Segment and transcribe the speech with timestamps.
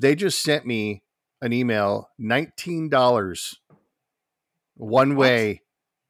[0.00, 1.02] They just sent me
[1.42, 3.54] an email, nineteen dollars
[4.74, 5.60] one way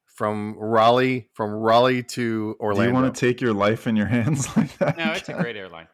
[0.05, 2.83] from Raleigh, from Raleigh to Orlando.
[2.83, 4.97] Do you want to take your life in your hands like that?
[4.97, 5.87] No, it's a great airline.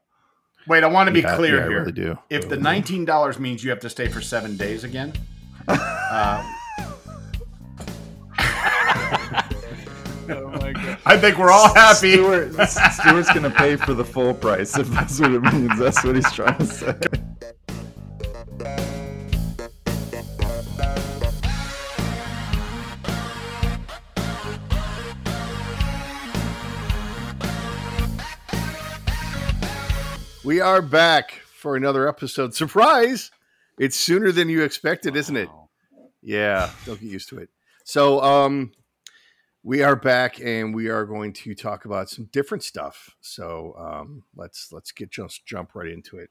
[0.67, 1.79] Wait, I want to be Yeah, clear yeah, I here.
[1.79, 2.17] really do.
[2.29, 5.13] If the nineteen dollars means you have to stay for seven days again,
[5.67, 6.53] uh,
[10.29, 10.97] Oh my god.
[11.05, 12.13] I think we're all happy.
[12.13, 15.79] Stuart, Stuart's gonna pay for the full price if that's what it means.
[15.79, 16.95] That's what he's trying to say.
[30.47, 32.55] We are back for another episode.
[32.55, 33.31] Surprise!
[33.77, 35.49] It's sooner than you expected, isn't it?
[36.21, 37.49] Yeah, don't get used to it.
[37.83, 38.71] So, um,
[39.61, 43.13] we are back, and we are going to talk about some different stuff.
[43.19, 46.29] So, um, let's let's get just jump right into it.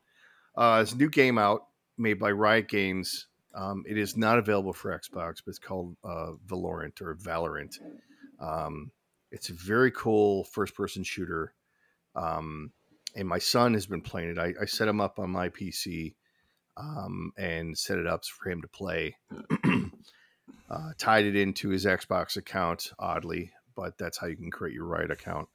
[0.56, 1.66] Uh, it's a new game out
[1.98, 3.26] made by Riot Games.
[3.54, 7.78] Um, it is not available for Xbox, but it's called uh, Valorant or Valorant.
[8.40, 8.92] Um,
[9.30, 11.52] it's a very cool first-person shooter.
[12.14, 12.72] Um,
[13.16, 14.38] and my son has been playing it.
[14.38, 16.14] I, I set him up on my PC
[16.76, 19.16] um, and set it up for him to play.
[20.70, 24.84] uh, tied it into his Xbox account, oddly, but that's how you can create your
[24.84, 25.48] Riot account.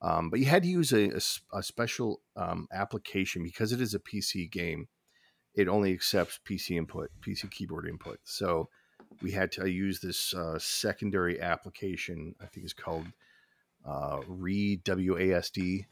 [0.00, 4.50] Um, but you had to use a special um, application because it is a PC
[4.50, 4.88] game.
[5.54, 8.20] It only accepts PC input, PC keyboard input.
[8.24, 8.68] So
[9.22, 12.34] we had to use this uh, secondary application.
[12.42, 13.06] I think it's called
[13.86, 15.86] uh, reWASD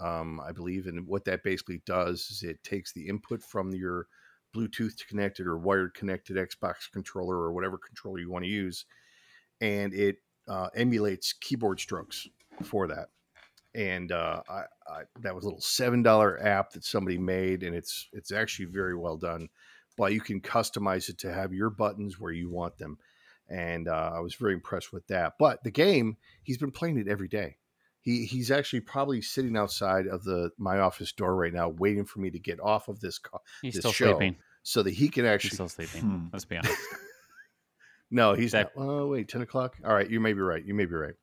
[0.00, 0.86] um, I believe.
[0.86, 4.06] And what that basically does is it takes the input from your
[4.54, 8.84] Bluetooth connected or wired connected Xbox controller or whatever controller you want to use,
[9.60, 10.16] and it
[10.48, 12.26] uh, emulates keyboard strokes
[12.64, 13.08] for that.
[13.74, 17.76] And uh, I, I, that was a little seven dollar app that somebody made, and
[17.76, 19.48] it's it's actually very well done.
[19.96, 22.98] But you can customize it to have your buttons where you want them,
[23.48, 25.34] and uh, I was very impressed with that.
[25.38, 27.56] But the game, he's been playing it every day
[28.08, 32.20] he he's actually probably sitting outside of the my office door right now, waiting for
[32.20, 34.12] me to get off of this call He's This still show.
[34.18, 34.36] sleeping.
[34.62, 35.50] so that he can He's actually.
[35.54, 36.02] still sleeping.
[36.02, 36.26] Hmm.
[36.32, 36.76] Let's be honest.
[38.10, 38.82] no, he's That- not.
[38.84, 39.76] Oh wait, ten o'clock.
[39.84, 40.64] All right, you may be right.
[40.64, 41.14] You may be right.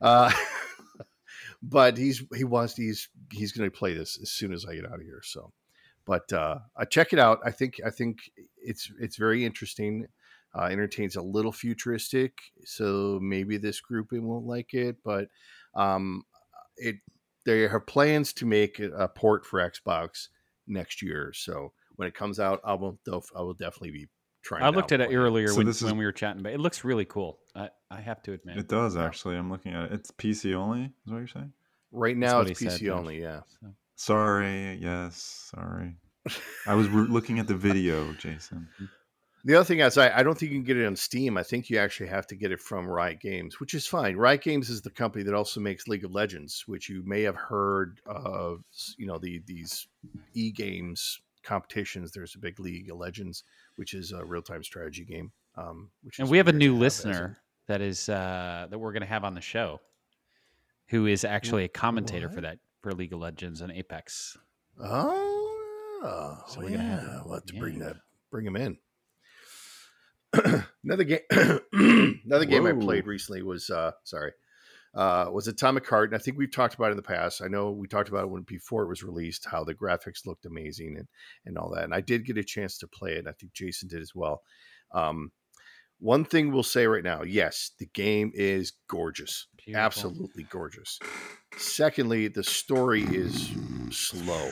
[0.00, 0.30] Uh,
[1.62, 4.84] but he's he wants he's he's going to play this as soon as I get
[4.86, 5.20] out of here.
[5.24, 5.52] So,
[6.06, 7.40] but uh, I check it out.
[7.44, 8.18] I think I think
[8.56, 10.06] it's it's very interesting.
[10.54, 12.32] Uh, entertains a little futuristic,
[12.64, 15.28] so maybe this grouping won't like it, but
[15.74, 16.22] um,
[16.78, 16.96] it
[17.46, 20.28] they have plans to make a port for Xbox
[20.66, 21.32] next year.
[21.34, 22.98] So when it comes out, I will
[23.36, 24.08] I will definitely be
[24.42, 24.62] trying.
[24.62, 26.52] I looked out at it earlier So when, this is- when we were chatting, but
[26.52, 27.38] it looks really cool.
[27.56, 28.58] I, I have to admit.
[28.58, 29.36] It does actually.
[29.36, 29.92] I'm looking at it.
[29.92, 30.84] It's PC only.
[30.84, 31.52] Is what you're saying?
[31.90, 33.20] Right now, what it's PC said, only.
[33.20, 33.40] Yeah.
[33.60, 34.74] So- Sorry.
[34.74, 35.50] Yes.
[35.54, 35.96] Sorry.
[36.66, 38.68] I was re- looking at the video, Jason.
[38.74, 38.84] Mm-hmm.
[39.44, 41.38] The other thing is, I, I don't think you can get it on Steam.
[41.38, 44.16] I think you actually have to get it from Riot Games, which is fine.
[44.16, 47.36] Riot Games is the company that also makes League of Legends, which you may have
[47.36, 48.62] heard of.
[48.96, 49.86] You know, the these
[50.34, 52.10] e games competitions.
[52.10, 53.44] There's a big League of Legends,
[53.76, 55.30] which is a real time strategy game.
[55.56, 57.38] Um, which and we have a new to as a- listener
[57.68, 59.80] that is uh, that we're going to have on the show,
[60.88, 64.36] who is actually a commentator for that for League of Legends and Apex.
[64.80, 67.20] Oh, So we're gonna have yeah.
[67.24, 67.96] We'll have to bring that,
[68.30, 68.78] bring him in.
[70.84, 71.20] another game,
[72.24, 74.32] another game I played recently was uh, sorry,
[74.94, 77.42] uh, was Atomic Heart, and I think we've talked about it in the past.
[77.42, 80.46] I know we talked about it when before it was released, how the graphics looked
[80.46, 81.08] amazing and
[81.46, 81.84] and all that.
[81.84, 83.26] And I did get a chance to play it.
[83.26, 84.42] I think Jason did as well.
[84.92, 85.30] Um,
[86.00, 89.84] one thing we'll say right now, yes, the game is gorgeous, Beautiful.
[89.84, 90.98] absolutely gorgeous.
[91.56, 93.50] Secondly, the story is
[93.90, 94.50] slow.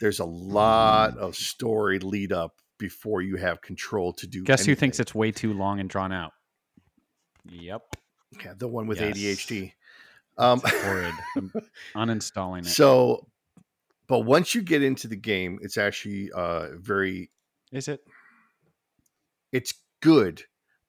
[0.00, 4.42] There's a lot of story lead up before you have control to do.
[4.42, 6.32] Guess who thinks it's way too long and drawn out?
[7.48, 7.82] Yep.
[8.44, 9.16] yeah, the one with Yes.
[9.16, 9.72] ADHD?
[10.36, 11.14] Um, horrid.
[11.36, 11.52] I'm
[11.94, 12.66] uninstalling it.
[12.66, 13.26] so,
[14.08, 17.30] but once you get into the game, it's actually uh, very.
[17.70, 18.00] Is it?
[19.52, 20.42] It's good,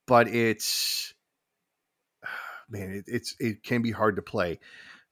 [0.07, 1.13] but it's
[2.69, 4.59] man, it, it's it can be hard to play.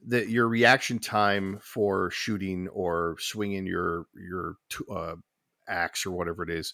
[0.05, 4.55] The your reaction time for shooting or swinging your your
[4.91, 5.15] uh,
[5.67, 6.73] axe or whatever it is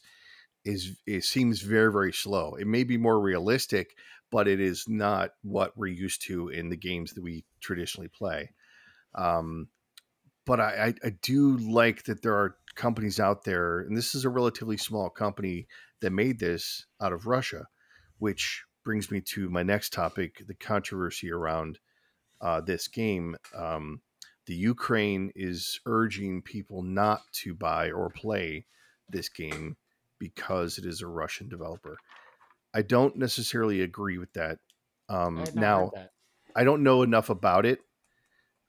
[0.66, 2.56] is it seems very very slow.
[2.56, 3.96] It may be more realistic,
[4.32, 8.52] but it is not what we're used to in the games that we traditionally play.
[9.16, 9.70] Um,
[10.46, 14.26] but I, I, I do like that there are companies out there, and this is
[14.26, 15.68] a relatively small company
[16.02, 17.68] that made this out of Russia,
[18.18, 21.80] which brings me to my next topic: the controversy around
[22.42, 23.36] uh, this game.
[23.56, 24.02] Um,
[24.46, 28.66] the Ukraine is urging people not to buy or play
[29.12, 29.78] this game
[30.20, 31.98] because it is a Russian developer.
[32.74, 34.60] I don't necessarily agree with that.
[35.08, 35.92] Um, now,
[36.56, 37.80] I don't know enough about it.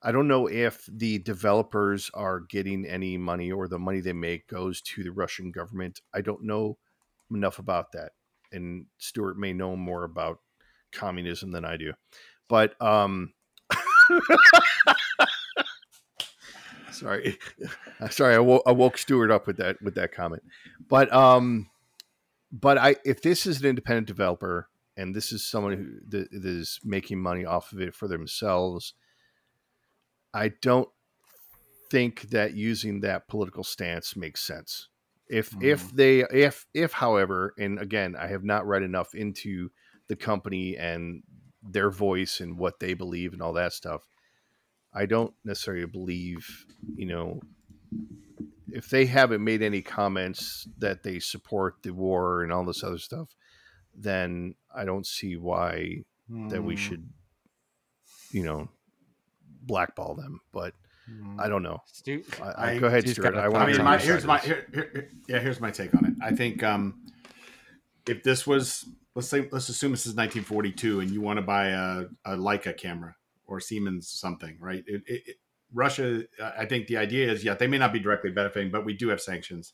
[0.03, 4.47] I don't know if the developers are getting any money or the money they make
[4.47, 6.01] goes to the Russian government.
[6.15, 6.79] I don't know
[7.31, 8.13] enough about that.
[8.53, 10.41] And Stuart may know more about
[10.93, 11.93] communism than I do.
[12.49, 13.35] But um
[16.91, 17.39] sorry.
[18.11, 20.43] Sorry, I, wo- I woke Stewart up with that with that comment.
[20.89, 21.71] But um
[22.53, 26.81] but I if this is an independent developer and this is someone who that is
[26.85, 28.95] making money off of it for themselves,
[30.33, 30.89] I don't
[31.91, 34.89] think that using that political stance makes sense.
[35.29, 39.71] If if they if if however, and again, I have not read enough into
[40.09, 41.23] the company and
[41.63, 44.09] their voice and what they believe and all that stuff.
[44.93, 46.67] I don't necessarily believe,
[46.97, 47.41] you know,
[48.73, 52.99] if they haven't made any comments that they support the war and all this other
[52.99, 53.35] stuff,
[53.95, 56.05] then I don't see why
[56.49, 56.81] that we Hmm.
[56.81, 57.09] should,
[58.31, 58.69] you know,
[59.63, 60.41] blackball them.
[60.53, 60.75] But
[61.07, 61.41] Hmm.
[61.41, 61.79] I don't know.
[61.87, 63.33] Stu, I, I, I- go ahead, Stu's Stuart.
[63.33, 65.39] got a I thought want I mean, on my, here's my here, here, here- yeah.
[65.41, 66.15] Here's my take on it.
[66.23, 67.05] I think um,
[68.07, 68.85] if this was
[69.17, 72.77] let's say let's assume this is 1942 and you want to buy a, a Leica
[72.77, 73.17] camera
[73.51, 74.85] or Siemens something, right?
[74.87, 75.37] It, it, it,
[75.73, 76.25] Russia,
[76.59, 79.09] I think the idea is yeah, they may not be directly benefiting, but we do
[79.09, 79.73] have sanctions.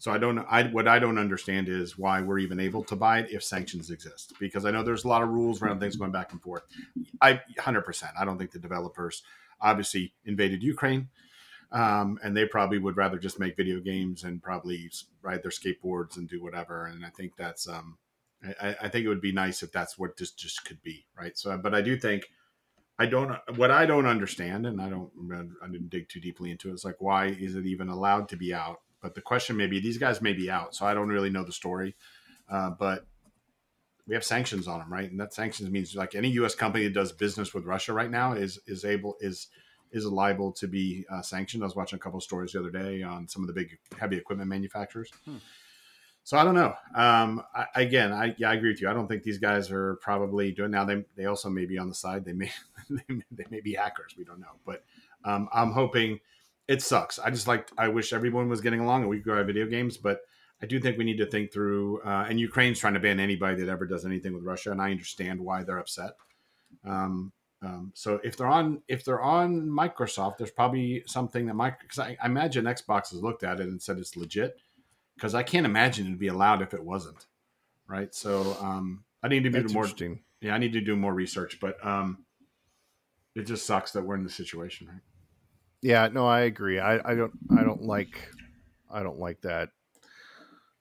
[0.00, 0.38] So I don't.
[0.38, 3.90] I what I don't understand is why we're even able to buy it if sanctions
[3.90, 4.32] exist.
[4.40, 6.64] Because I know there's a lot of rules around things going back and forth.
[7.22, 7.82] I 100.
[7.82, 9.22] percent I don't think the developers
[9.60, 11.10] obviously invaded Ukraine,
[11.70, 14.90] um, and they probably would rather just make video games and probably
[15.22, 16.86] ride their skateboards and do whatever.
[16.86, 17.68] And I think that's.
[17.68, 17.98] Um,
[18.60, 21.38] I- I think it would be nice if that's what this just could be, right?
[21.38, 22.24] So, but I do think.
[22.98, 23.36] I don't.
[23.56, 25.10] What I don't understand, and I don't.
[25.62, 26.72] I didn't dig too deeply into it.
[26.72, 26.74] it.
[26.74, 28.80] Is like, why is it even allowed to be out?
[29.00, 31.44] But the question may be, these guys may be out, so I don't really know
[31.44, 31.96] the story.
[32.48, 33.06] Uh, but
[34.06, 35.10] we have sanctions on them, right?
[35.10, 36.54] And that sanctions means like any U.S.
[36.54, 39.48] company that does business with Russia right now is is able is
[39.90, 41.62] is liable to be uh, sanctioned.
[41.62, 43.78] I was watching a couple of stories the other day on some of the big
[43.98, 45.10] heavy equipment manufacturers.
[45.24, 45.36] Hmm.
[46.24, 46.74] So I don't know.
[46.94, 48.88] Um, I, again, I yeah, I agree with you.
[48.88, 50.84] I don't think these guys are probably doing now.
[50.84, 52.24] They they also may be on the side.
[52.24, 52.50] They may
[52.90, 54.14] they may, they may be hackers.
[54.16, 54.56] We don't know.
[54.64, 54.84] But
[55.24, 56.18] um, I'm hoping
[56.66, 57.18] it sucks.
[57.18, 59.66] I just like I wish everyone was getting along and we could go have video
[59.66, 60.22] games, but
[60.62, 62.00] I do think we need to think through.
[62.00, 64.92] Uh, and Ukraine's trying to ban anybody that ever does anything with Russia, and I
[64.92, 66.12] understand why they're upset.
[66.86, 71.80] Um, um, so if they're on if they're on Microsoft, there's probably something that Microsoft.
[71.82, 74.56] Because I, I imagine Xbox has looked at it and said it's legit.
[75.14, 77.26] Because I can't imagine it'd be allowed if it wasn't,
[77.86, 78.14] right?
[78.14, 79.88] So um, I need to do That's more.
[80.40, 82.24] Yeah, I need to do more research, but um,
[83.34, 85.00] it just sucks that we're in this situation, right?
[85.82, 86.78] Yeah, no, I agree.
[86.78, 88.28] I, I don't I don't like
[88.90, 89.70] I don't like that.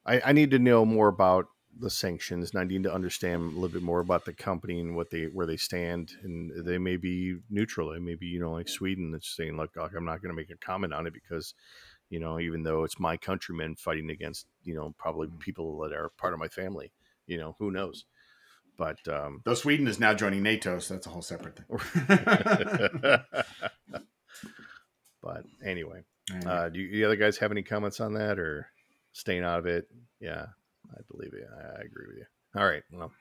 [0.05, 1.47] I, I need to know more about
[1.79, 4.95] the sanctions and I need to understand a little bit more about the company and
[4.95, 7.91] what they where they stand and they may be neutral.
[7.91, 10.57] They may be, you know, like Sweden that's saying, look, I'm not gonna make a
[10.57, 11.53] comment on it because,
[12.09, 16.09] you know, even though it's my countrymen fighting against, you know, probably people that are
[16.17, 16.91] part of my family,
[17.27, 18.05] you know, who knows.
[18.77, 21.65] But um Though Sweden is now joining NATO, so that's a whole separate thing.
[25.21, 26.03] but anyway.
[26.45, 28.67] Uh, do you, the other guys have any comments on that or
[29.11, 29.87] staying out of it?
[30.19, 30.45] Yeah,
[30.91, 31.45] I believe you.
[31.53, 32.25] I, I agree with you.
[32.55, 32.83] All right.
[32.91, 33.11] Well,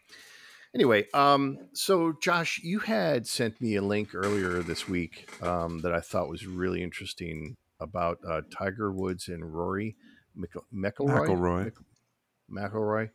[0.75, 5.93] anyway, um, so Josh, you had sent me a link earlier this week um, that
[5.93, 9.97] I thought was really interesting about uh, Tiger Woods and Rory
[10.35, 11.29] Mc- McIlroy.
[11.29, 11.65] McIlroy.
[11.65, 11.75] Mc-
[12.51, 13.11] McIlroy.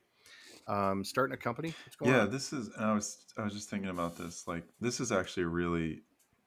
[0.68, 1.74] Um, starting a company.
[2.02, 2.32] Yeah, on?
[2.32, 2.70] this is.
[2.76, 4.48] And I was I was just thinking about this.
[4.48, 6.02] Like, this is actually a really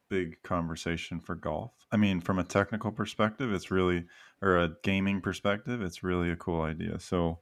[0.09, 1.73] big conversation for golf.
[1.91, 4.05] I mean, from a technical perspective, it's really,
[4.43, 6.99] or a gaming perspective, it's really a cool idea.
[7.01, 7.39] So,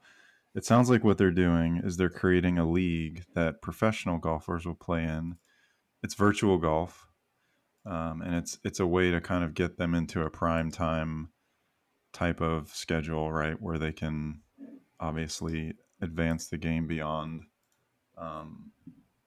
[0.55, 4.75] it sounds like what they're doing is they're creating a league that professional golfers will
[4.75, 5.37] play in.
[6.03, 7.08] It's virtual golf,
[7.87, 11.33] um, and it's it's a way to kind of get them into a prime time
[12.13, 14.43] type of schedule, right, where they can
[15.01, 17.45] obviously advance the game beyond
[18.17, 18.73] um,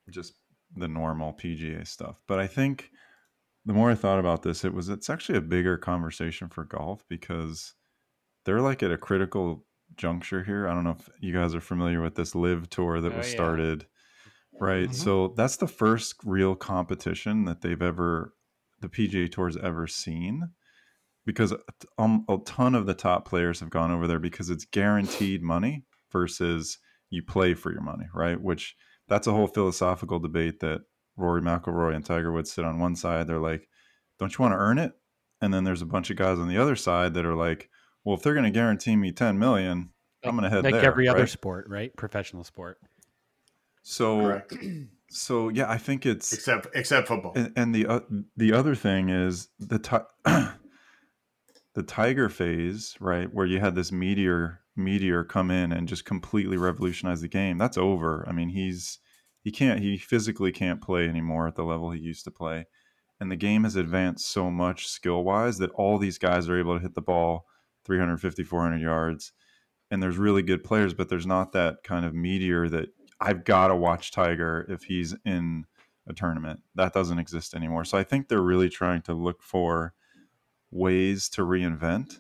[0.10, 0.36] just
[0.76, 2.22] the normal PGA stuff.
[2.28, 2.92] But I think
[3.66, 7.06] the more I thought about this, it was it's actually a bigger conversation for golf
[7.08, 7.76] because
[8.46, 9.66] they're like at a critical
[9.96, 10.68] juncture here.
[10.68, 13.28] I don't know if you guys are familiar with this LIV tour that Oh, was
[13.28, 13.28] yeah.
[13.28, 13.88] started.
[14.60, 14.94] Right.
[14.94, 14.96] Mhm.
[14.96, 18.36] So that's the first real competition that they've ever
[18.82, 20.50] the PGA Tour's ever seen
[21.26, 24.50] because a, t- um, a ton of the top players have gone over there because
[24.50, 28.42] it's guaranteed money versus you play for your money, right?
[28.42, 28.76] Which
[29.08, 30.82] that's a whole philosophical debate that
[31.18, 33.28] Rory McIlroy and Tiger Woods sit on one side.
[33.28, 33.68] They're like,
[34.20, 34.94] "Don't you want to earn it?"
[35.42, 37.70] And then there's a bunch of guys on the other side that are like,
[38.04, 39.90] well, if they're going to guarantee me 10 million,
[40.24, 40.86] I'm going to head like there.
[40.86, 41.96] every other sport, right?
[41.96, 42.78] Professional sport.
[43.82, 44.56] So, Correct.
[45.12, 47.34] so yeah, I think it's Except except football.
[47.36, 48.00] and, and the uh,
[48.38, 49.98] the other thing is the ti-
[51.74, 56.58] the tiger phase, right, where you had this meteor meteor come in and just completely
[56.58, 57.58] revolutionize the game.
[57.58, 58.26] That's over.
[58.28, 59.00] I mean, he's
[59.44, 62.66] he can't he physically can't play anymore at the level he used to play.
[63.20, 66.76] And the game has advanced so much skill wise that all these guys are able
[66.76, 67.46] to hit the ball
[67.86, 69.32] 350, 400 yards.
[69.92, 72.88] And there's really good players, but there's not that kind of meteor that
[73.22, 75.66] I've got to watch Tiger if he's in
[76.08, 76.62] a tournament.
[76.74, 77.86] That doesn't exist anymore.
[77.86, 79.94] So I think they're really trying to look for
[80.72, 82.20] ways to reinvent.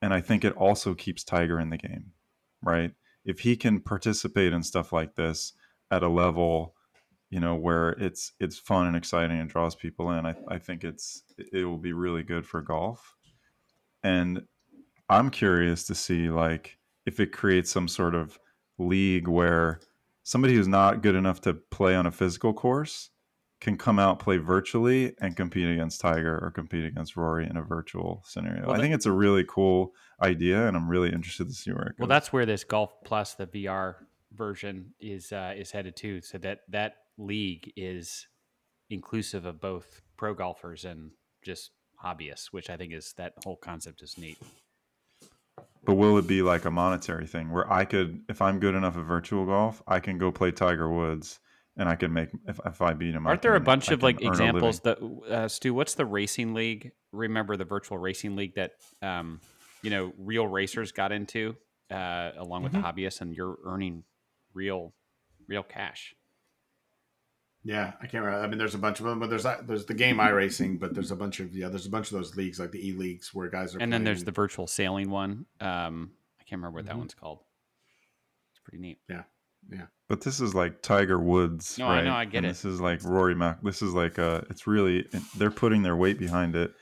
[0.00, 2.12] And I think it also keeps Tiger in the game,
[2.60, 2.92] right?
[3.24, 5.52] If he can participate in stuff like this
[5.92, 6.74] at a level,
[7.30, 10.82] you know, where it's it's fun and exciting and draws people in, I, I think
[10.82, 13.14] it's it will be really good for golf.
[14.02, 14.42] And
[15.08, 18.40] I'm curious to see like if it creates some sort of
[18.78, 19.78] league where
[20.22, 23.10] somebody who's not good enough to play on a physical course
[23.60, 27.62] can come out play virtually and compete against Tiger or compete against Rory in a
[27.62, 28.66] virtual scenario.
[28.66, 31.82] Well, I think it's a really cool idea, and I'm really interested to see where
[31.84, 32.00] it goes.
[32.00, 33.94] Well, that's where this Golf Plus, the VR
[34.32, 36.20] version, is uh, is headed to.
[36.22, 38.26] So that that league is
[38.90, 41.12] inclusive of both pro golfers and
[41.44, 41.70] just
[42.04, 44.38] hobbyists, which I think is that whole concept is neat.
[45.84, 48.96] But will it be like a monetary thing where I could, if I'm good enough
[48.96, 51.40] at virtual golf, I can go play Tiger Woods
[51.76, 53.26] and I can make if, if I beat him.
[53.26, 54.98] Aren't there a bunch I of like examples that
[55.28, 55.72] uh, Stu?
[55.74, 56.92] What's the racing league?
[57.12, 59.40] Remember the virtual racing league that um,
[59.82, 61.56] you know real racers got into
[61.90, 62.82] uh, along with Mm-hmm.
[62.82, 64.04] the hobbyists, and you're earning
[64.54, 64.92] real
[65.48, 66.14] real cash.
[67.64, 68.44] Yeah, I can't remember.
[68.44, 71.12] I mean, there's a bunch of them, but there's there's the game iRacing, but there's
[71.12, 73.48] a bunch of yeah, there's a bunch of those leagues like the e leagues where
[73.48, 73.78] guys are.
[73.78, 75.46] And then there's the virtual sailing one.
[75.60, 76.98] Um, I can't remember what that Mhm.
[76.98, 77.38] one's called.
[78.50, 78.98] It's pretty neat.
[79.08, 79.22] Yeah,
[79.70, 79.86] yeah.
[80.08, 81.78] But this is like Tiger Woods.
[81.78, 82.04] No, I right?
[82.04, 82.50] know, I get And it.
[82.50, 83.62] This is like Rory Mac.
[83.62, 86.74] This is like uh it's really they're putting their weight behind it,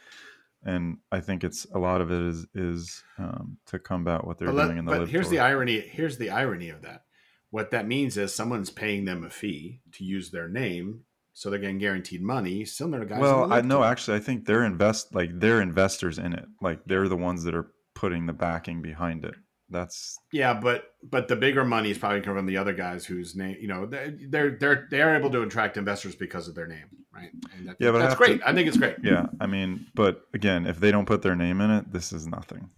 [0.64, 4.48] and I think it's a lot of it is is um, to combat what they're
[4.48, 5.32] But, let- doing in the but here's tour.
[5.32, 5.78] the irony.
[5.80, 7.02] Here's the irony of that.
[7.50, 11.00] What that means is someone's paying them a fee to use their name,
[11.32, 13.20] so they're getting guaranteed money, similar to guys.
[13.20, 16.46] well, I know actually, I think they're invest like they're investors in it.
[16.60, 19.34] Like they're the ones that are putting the backing behind it.
[19.68, 23.36] That's Yeah, but but the bigger money is probably coming from the other guys whose
[23.36, 24.10] name you know they're
[24.58, 27.30] they're they're, able to attract investors because of their name, right?
[27.56, 28.40] And that, Yeah, but I that's to- great.
[28.44, 28.96] I think it's great.
[29.02, 29.26] yeah.
[29.40, 32.70] I mean, but again, if they don't put their name in it, this is nothing,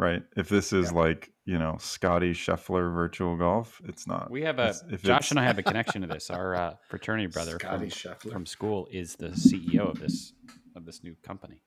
[0.00, 0.22] right?
[0.36, 4.30] If this is like you know Scottie Scheffler virtual golf, it's not.
[4.30, 6.30] We have a if Josh and I have a connection to this.
[6.30, 8.32] Our uh, fraternity brother Scotty from, Scheffler.
[8.32, 10.32] from school is the CEO of this
[10.74, 11.60] of this new company.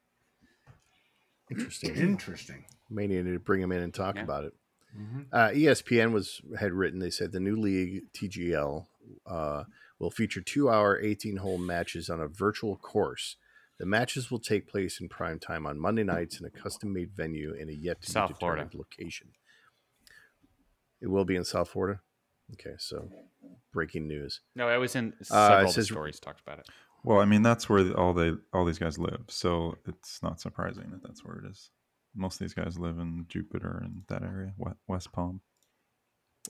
[1.51, 1.95] Interesting.
[1.95, 2.65] Interesting.
[2.89, 4.23] May need to bring him in and talk Yeah.
[4.23, 4.53] about it.
[4.97, 5.25] Mhm.
[5.31, 6.99] Uh, ESPN was had written.
[6.99, 8.87] They said the new league TGL
[9.25, 9.63] uh,
[9.99, 13.35] will feature two-hour, eighteen-hole matches on a virtual course.
[13.83, 17.51] The matches will take place in prime time on Monday nights in a custom-made venue
[17.51, 18.63] in a yet to South be Florida.
[18.63, 19.31] determined location.
[21.01, 21.99] It will be in South Florida.
[22.53, 23.09] Okay, so
[23.73, 24.39] breaking news.
[24.55, 26.69] No, it was in Uh, it several of the says- stories talked about it.
[27.03, 30.89] Well, I mean, that's where all they all these guys live, so it's not surprising
[30.91, 31.69] that that's where it is.
[32.15, 35.41] Most of these guys live in Jupiter and that area, West, West Palm.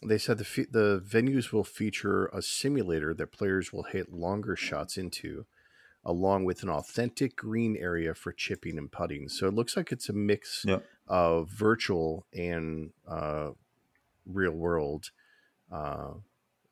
[0.06, 4.56] They said the fe- the venues will feature a simulator that players will hit longer
[4.56, 5.48] shots into,
[6.06, 9.30] along with an authentic green area for chipping and putting.
[9.30, 10.86] So it looks like it's a mix Yep.
[11.08, 13.52] of virtual and uh,
[14.26, 15.12] real world
[15.72, 16.14] uh,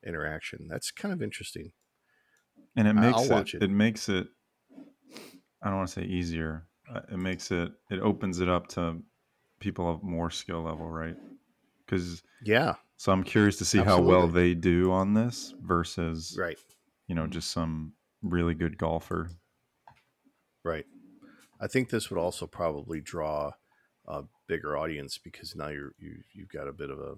[0.05, 0.67] interaction.
[0.69, 1.73] That's kind of interesting.
[2.75, 3.69] and it makes it, watch it it.
[3.69, 4.27] makes it
[5.61, 6.67] i don't want to say easier
[7.11, 9.01] it makes it it opens it up to
[9.59, 11.15] people of more skill level right
[11.85, 16.57] because Yeah, so i'm curious to see how well they do on this versus right,
[17.07, 19.29] you know just some really good golfer
[20.63, 20.85] right.
[21.59, 23.51] I think this would also probably draw
[24.07, 27.15] a bigger audience because now you're you you've got a bit of a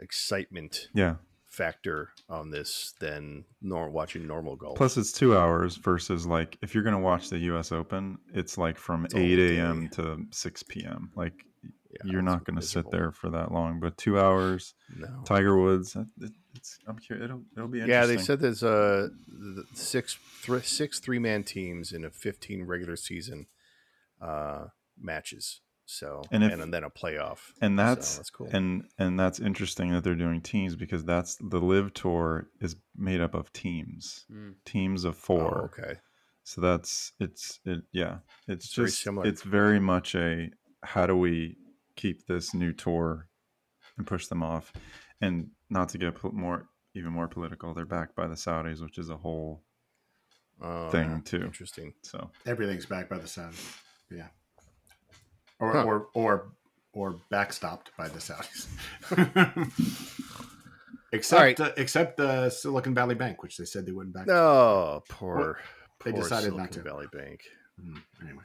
[0.00, 4.76] excitement yeah factor on this than nor watching normal golf.
[4.76, 8.56] plus it's two hours versus like if you're going to watch the us open it's
[8.56, 11.44] like from It's 8 a.m to 6 p.m like
[11.92, 15.22] Yeah, you're not going to sit there for that long but two hours No.
[15.24, 19.08] tiger woods it, it's i'm curious it'll, it'll be Yeah, they said there's uh,
[19.74, 23.46] six th- six three man teams in a 15 regular season
[24.20, 24.66] uh,
[25.00, 25.60] matches.
[25.84, 27.52] So And and, then a playoff.
[27.60, 28.48] and So that's, that's cool.
[28.52, 33.20] and and that's interesting that they're doing teams because that's the LIV tour is made
[33.20, 34.54] up of teams Mm.
[34.64, 35.98] teams of Oh, four okay.
[36.44, 38.18] so that's it's it yeah
[38.48, 39.26] it's It's very just similar.
[39.26, 40.50] it's very much a
[40.82, 41.56] how do we
[41.96, 43.28] keep this new tour
[43.96, 44.72] and push them off.
[45.20, 49.10] And not to get more even more political, they're backed by the Saudis, which is
[49.10, 49.62] a whole
[50.60, 51.42] Oh, thing too.
[51.42, 51.92] Interesting.
[52.02, 53.76] So Everything's backed by the Saudis.
[54.10, 54.28] Yeah.
[55.58, 55.84] Or Huh.
[55.84, 56.52] or or
[56.92, 58.66] or backstopped by the Saudis.
[61.12, 61.60] except All right.
[61.60, 64.28] uh, except the Silicon Valley Bank, which they said they wouldn't back.
[64.28, 65.36] Oh, poor.
[65.38, 65.56] Well,
[66.04, 66.82] they decided Silicon not to.
[66.82, 67.40] Valley Bank.
[67.82, 68.42] Mm, anyway.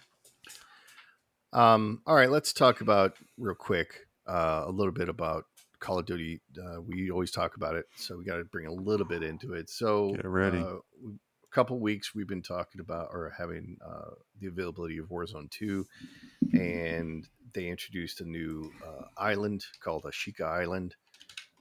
[1.54, 5.46] Um, all right, let's talk about real quick uh, a little bit about
[5.80, 6.42] Call of Duty.
[6.58, 9.54] Uh, we always talk about it, so we got to bring a little bit into
[9.54, 9.70] it.
[9.70, 10.58] So, Get ready.
[10.58, 15.50] Uh, a couple weeks we've been talking about or having uh, the availability of Warzone
[15.50, 15.88] Two,
[16.54, 20.96] and they introduced a new uh, island called Ashika Island,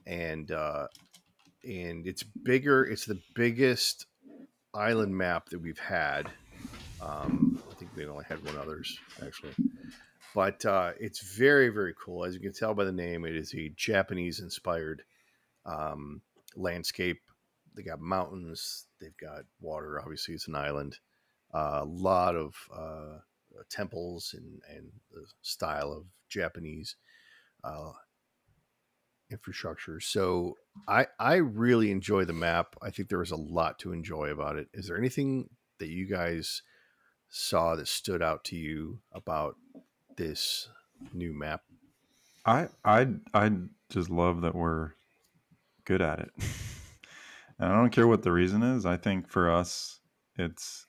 [0.05, 0.87] and uh,
[1.63, 2.83] and it's bigger.
[2.83, 4.05] It's the biggest
[4.73, 6.29] island map that we've had.
[7.01, 7.61] Um,
[7.97, 9.53] I think they only had one others actually,
[10.35, 12.25] but uh, it's very very cool.
[12.25, 15.03] As you can tell by the name, it is a Japanese inspired
[15.65, 16.21] um,
[16.55, 17.19] landscape.
[17.75, 18.85] They got mountains.
[19.01, 19.99] They've got water.
[19.99, 20.97] Obviously, it's an island.
[21.53, 23.19] A lot of uh,
[23.69, 26.97] temples and and the style of Japanese
[27.63, 27.93] uh,
[29.31, 29.99] infrastructure.
[29.99, 32.75] So I I really enjoy the map.
[32.81, 34.67] I think there was a lot to enjoy about it.
[34.73, 35.49] Is there anything
[35.79, 36.61] that you guys
[37.29, 39.55] saw that stood out to you about
[40.15, 40.69] this
[41.13, 41.61] new map?
[42.45, 43.51] I I I
[43.89, 44.91] just love that we're
[45.85, 46.31] good at it.
[47.59, 48.85] and I don't care what the reason is.
[48.85, 49.99] I think for us
[50.37, 50.85] it's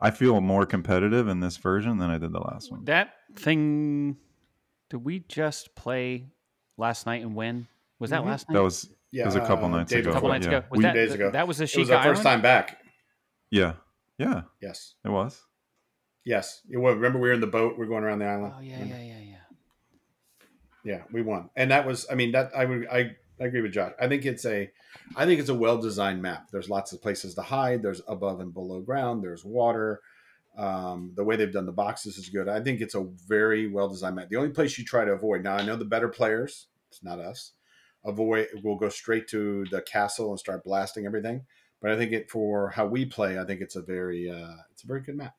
[0.00, 2.84] I feel more competitive in this version than I did the last one.
[2.84, 4.16] That thing,
[4.90, 6.26] did we just play
[6.76, 7.68] last night and win?
[7.98, 8.26] Was that Mhm.
[8.26, 8.54] last night?
[8.54, 10.10] That was Yeah, it was a couple uh, nights ago.
[10.10, 10.34] a couple before.
[10.34, 10.58] nights yeah.
[10.58, 10.66] ago.
[10.70, 11.30] Was We- that days ago.
[11.30, 12.24] That was a It was our first Island?
[12.24, 12.82] time back.
[13.50, 13.74] yeah.
[14.18, 14.94] Yeah, Yes.
[15.04, 15.42] it was.
[16.24, 16.62] Yes.
[16.70, 17.78] It was- remember we were in the boat.
[17.78, 18.54] We are going around the island.
[18.56, 19.34] Oh yeah, yeah, yeah, yeah.
[20.84, 22.06] Yeah, we won, and that was.
[22.10, 22.86] I mean, that I would.
[22.88, 23.92] I, I agree with Josh.
[23.98, 24.70] I think it's a.
[25.16, 26.48] I think it's a well designed map.
[26.52, 27.82] There's lots of places to hide.
[27.82, 29.22] There's above and below ground.
[29.24, 30.00] There's water.
[30.58, 32.48] Um, the way they've done the boxes is good.
[32.48, 34.28] I think it's a very well designed map.
[34.28, 36.68] The only place you try to avoid now, I know the better players.
[36.90, 37.52] It's not us.
[38.04, 38.48] Avoid.
[38.62, 41.46] We'll go straight to the castle and start blasting everything.
[41.80, 44.30] But I think it for how we play, I think it's a very.
[44.30, 45.34] Uh, it's a very good map.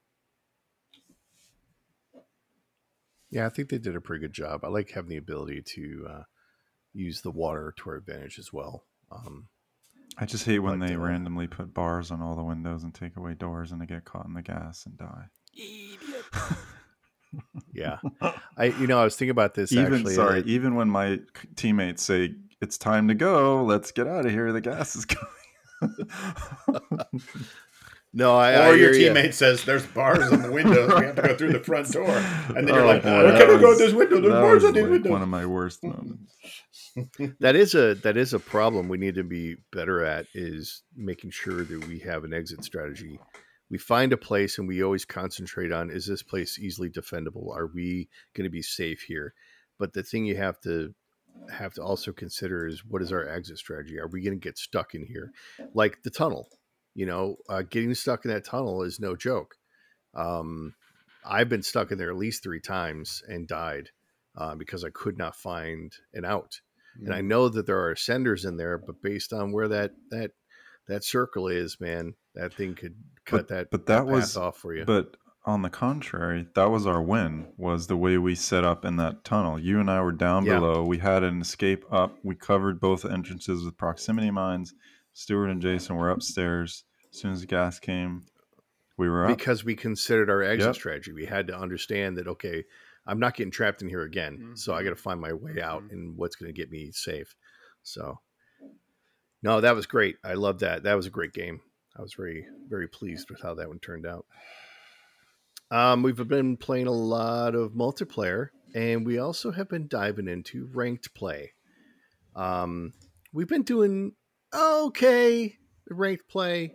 [3.36, 4.64] Yeah, I think they did a pretty good job.
[4.64, 6.22] I like having the ability to uh,
[6.94, 8.86] use the water to our advantage as well.
[9.12, 9.50] Um,
[10.18, 12.96] I just hate when But, they uh, randomly put bars on all the windows and
[12.96, 15.26] take away doors and they get caught in the gas and die.
[17.74, 17.98] yeah,
[18.56, 20.16] I you know I was thinking about this even actually.
[20.16, 21.20] sorry, and even when my
[21.58, 24.54] teammates say it's time to go, let's get out of here.
[24.54, 25.06] The gas is
[25.82, 26.08] coming.
[28.16, 29.14] No, I, I or your hear ya.
[29.14, 30.92] teammate says there's bars on the windows.
[30.98, 33.32] We have to go through the front door, and then you're Oh, like, boy, "We're
[33.34, 34.22] that gonna go was- this window.
[34.22, 36.34] There's bars on these like windows." One of my worst moments.
[37.40, 41.30] that is a that is a problem we need to be better at is making
[41.30, 43.20] sure that we have an exit strategy
[43.70, 47.68] we find a place and we always concentrate on is this place easily defendable are
[47.68, 49.34] we going to be safe here
[49.78, 50.94] but the thing you have to
[51.52, 54.58] have to also consider is what is our exit strategy are we going to get
[54.58, 55.32] stuck in here
[55.74, 56.48] like the tunnel
[56.96, 59.56] you know uh, getting stuck in that tunnel is no joke
[60.16, 60.74] um,
[61.26, 63.90] i've been stuck in there at least three times and died
[64.38, 66.60] uh, because i could not find an out
[67.04, 70.32] and I know that there are ascenders in there, but based on where that that
[70.88, 74.74] that circle is, man, that thing could cut that but that path was off for
[74.74, 74.86] you.
[74.86, 77.48] But on the contrary, that was our win.
[77.58, 79.60] Was the way we set up in that tunnel.
[79.60, 80.60] You and I were down Yeah.
[80.60, 80.84] below.
[80.84, 82.18] We had an escape up.
[82.24, 84.74] We covered both entrances with proximity mines.
[85.16, 86.84] Stuart and Jason were upstairs.
[87.14, 88.26] As soon as the gas came,
[88.98, 89.38] we were up.
[89.38, 90.76] because we considered our exit Yep.
[90.76, 92.66] strategy, we had to understand that okay,
[93.08, 95.84] I'm not getting trapped in here again, so I got to find my way out
[95.84, 95.92] Mhm.
[95.92, 97.34] and what's going to get me safe.
[97.82, 98.20] So,
[99.42, 100.18] no, that was great.
[100.24, 100.84] I love that.
[100.84, 101.62] That was a great game.
[101.96, 104.26] I was very very pleased with how that one turned out.
[105.72, 110.66] Um, we've been playing a lot of multiplayer, and we also have been diving into
[110.74, 111.54] ranked play.
[112.36, 112.92] Um,
[113.32, 114.14] we've been doing
[114.56, 115.58] okay
[115.90, 116.74] ranked play,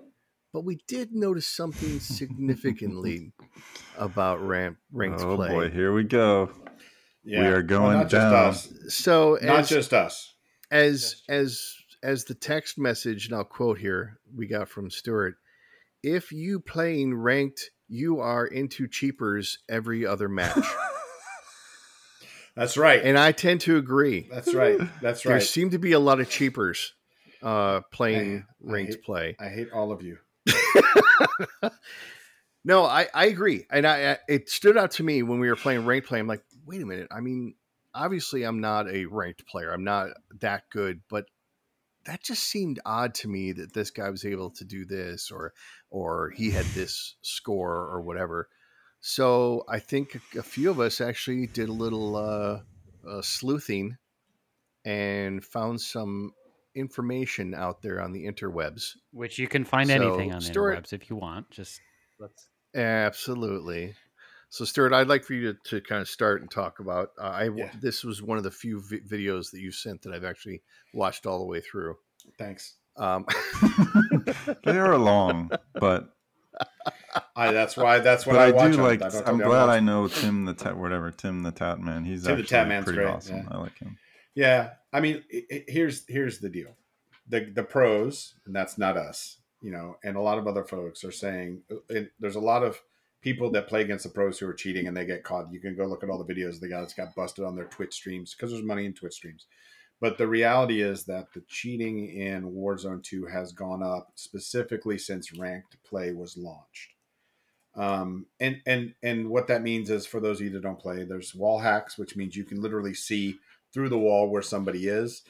[0.52, 3.32] but we did notice something significantly
[3.98, 5.48] about ramp ranked oh play.
[5.48, 6.50] Oh boy, here we go.
[7.24, 7.40] Yeah.
[7.42, 8.52] We are going not down.
[8.52, 8.94] Just us.
[8.94, 10.34] So Not just us.
[10.70, 15.34] as as as the text message, and I'll quote here we got from Stuart.
[16.02, 20.64] If you playing ranked, you are into cheapers every other match,
[22.56, 23.02] That's right.
[23.04, 24.28] and I tend to agree.
[24.30, 24.78] That's right.
[25.02, 25.32] That's right.
[25.32, 26.94] There seem to be a lot of cheapers
[27.42, 29.36] uh, playing I ranked hate- play.
[29.38, 30.18] I hate all of you.
[32.64, 35.56] no, I, I agree, and I, I it stood out to me when we were
[35.56, 36.18] playing ranked play.
[36.18, 37.08] I'm like, wait a minute.
[37.10, 37.54] I mean,
[37.94, 39.72] obviously I'm not a ranked player.
[39.72, 41.26] I'm not that good, but
[42.06, 45.52] that just seemed odd to me that this guy was able to do this or
[45.90, 48.48] or he had this score or whatever.
[49.00, 52.60] So I think a few of us actually did a little uh,
[53.08, 53.96] uh, sleuthing
[54.84, 56.32] and found some
[56.80, 58.96] information out there on the interwebs.
[59.12, 61.50] Which you can find So, anything on the Stuart- interwebs if you want.
[61.50, 61.80] Just
[62.18, 62.48] let's.
[62.74, 63.94] Absolutely.
[64.52, 67.10] So, Stuart, I'd like for you to, to kind of start and talk about.
[67.20, 67.70] Uh, I Yeah.
[67.80, 70.62] this was one of the few vi- videos that you sent that I've actually
[70.92, 71.96] watched all the way through.
[72.38, 72.76] Thanks.
[72.96, 73.24] Um,
[74.64, 76.10] they are long, but
[77.36, 79.00] I that's why that's what I, I, do on- like.
[79.26, 79.76] I'm glad watch.
[79.76, 82.04] I know Tim the Tat, whatever Tim the Tat Man.
[82.04, 83.36] He's Tim the actually Tat Man's pretty great, awesome.
[83.36, 83.44] yeah.
[83.50, 83.96] I like him.
[84.34, 85.24] Yeah, I mean,
[85.68, 86.76] here's here's the deal:
[87.28, 91.04] the the pros, and that's not us, you know, and a lot of other folks
[91.04, 92.80] are saying it, there's a lot of
[93.22, 95.52] people that play against the pros who are cheating and they get caught.
[95.52, 97.66] You can go look at all the videos of the guys got busted on their
[97.66, 99.46] Twitch streams because there's money in Twitch streams.
[100.00, 105.36] But the reality is that the cheating in Warzone 2 has gone up specifically since
[105.38, 106.94] ranked play was launched.
[107.76, 111.04] Um, and and and what that means is for those of you that don't play,
[111.04, 113.36] there's wall hacks, which means you can literally see
[113.72, 115.22] through the wall where somebody is,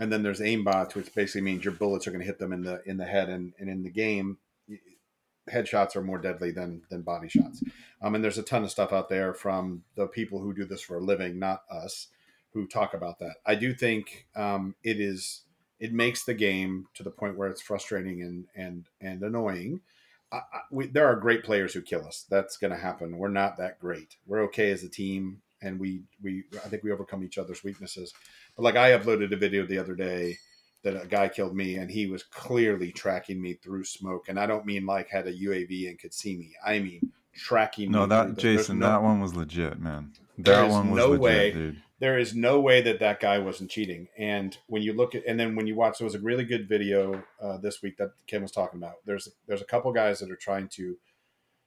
[0.00, 2.62] and then there's aimbots, which basically means your bullets are going to hit them in
[2.62, 3.28] the in the head.
[3.28, 4.38] And, and in the game,
[5.50, 7.62] headshots are more deadly than than body shots.
[8.02, 10.82] Um, and there's a ton of stuff out there from the people who do this
[10.82, 12.08] for a living, not us,
[12.52, 13.36] who talk about that.
[13.46, 15.42] I do think um, it is
[15.78, 19.80] it makes the game to the point where it's frustrating and and and annoying.
[20.32, 22.24] I, I, we, there are great players who kill us.
[22.28, 23.18] That's going to happen.
[23.18, 24.16] We're not that great.
[24.26, 28.12] We're okay as a team, and we we I think we overcome each other's weaknesses.
[28.56, 30.38] But like I uploaded a video the other day
[30.82, 34.28] that a guy killed me, and he was clearly tracking me through smoke.
[34.28, 36.52] And I don't mean like had a UAV and could see me.
[36.64, 37.90] I mean tracking.
[37.90, 40.12] No, that Jason, no- that one was legit, man.
[40.38, 41.82] That one was no legit, way- dude.
[42.00, 44.08] there is no way that that guy wasn't cheating.
[44.18, 46.68] And when you look at, and then when you watch, there was a really good
[46.68, 48.96] video uh, this week that Kim was talking about.
[49.06, 50.96] There's there's a couple guys that are trying to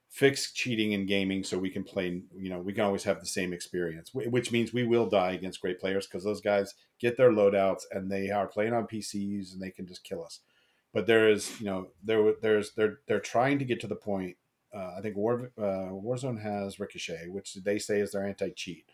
[0.08, 2.22] fix cheating in gaming so we can play.
[2.36, 5.60] You know, we can always have the same experience, which means we will die against
[5.60, 9.62] great players because those guys get their loadouts and they are playing on PCs and
[9.62, 10.40] they can just kill us.
[10.92, 14.36] But there is, you know, there there's they're they're trying to get to the point.
[14.74, 18.84] Uh, I think War uh, Warzone has Ricochet, which they say is their anti-cheat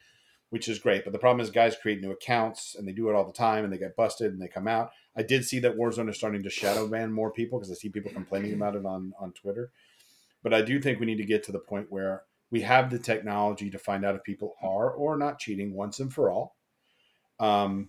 [0.55, 1.03] which is great.
[1.03, 3.64] But the problem is guys create new accounts and they do it all the time
[3.64, 4.92] and they get busted and they come out.
[5.16, 7.88] I did see that Warzone is starting to shadow ban more people because I see
[7.88, 9.72] people complaining about it on, on Twitter.
[10.44, 12.98] But I do think we need to get to the point where we have the
[13.00, 16.54] technology to find out if people are or not cheating once and for all.
[17.40, 17.88] Um,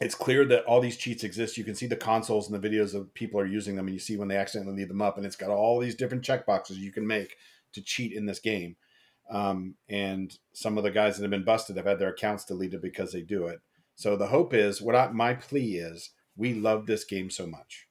[0.00, 1.58] it's clear that all these cheats exist.
[1.58, 4.00] You can see the consoles and the videos of people are using them, and you
[4.00, 6.92] see when they accidentally leave them up, and it's got all these different checkboxes you
[6.92, 7.36] can make
[7.72, 8.76] to cheat in this game.
[9.28, 12.80] Um, and some of the guys that have been busted have had their accounts deleted
[12.80, 13.60] because they do it.
[13.96, 17.88] So the hope is what I, my plea is we love this game so much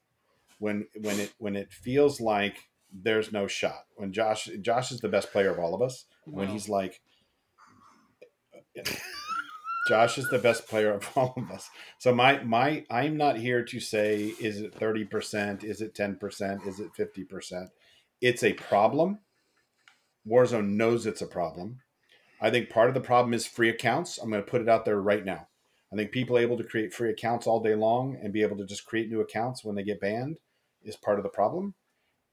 [0.59, 2.69] when when it when it feels like
[3.03, 6.47] there's no shot when Josh Josh is the best player of all of us when
[6.47, 7.01] he's like
[9.87, 11.69] Josh is the best player of all of us.
[11.99, 16.79] So my my I'm not here to say is it 30%, is it 10%, is
[16.79, 17.67] it 50%.
[18.21, 19.19] It's a problem.
[20.27, 21.81] Warzone knows it's a problem.
[22.41, 24.17] I think part of the problem is free accounts.
[24.17, 25.47] I'm going to put it out there right now.
[25.93, 28.65] I think people able to create free accounts all day long and be able to
[28.65, 30.37] just create new accounts when they get banned
[30.83, 31.75] is part of the problem.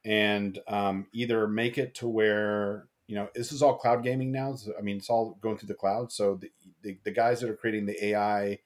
[0.04, 4.56] And um, either make it to where you know this is all cloud gaming now.
[4.78, 6.10] I mean, it's all going through the cloud.
[6.12, 6.50] So the,
[6.82, 8.58] the the guys that are creating the AI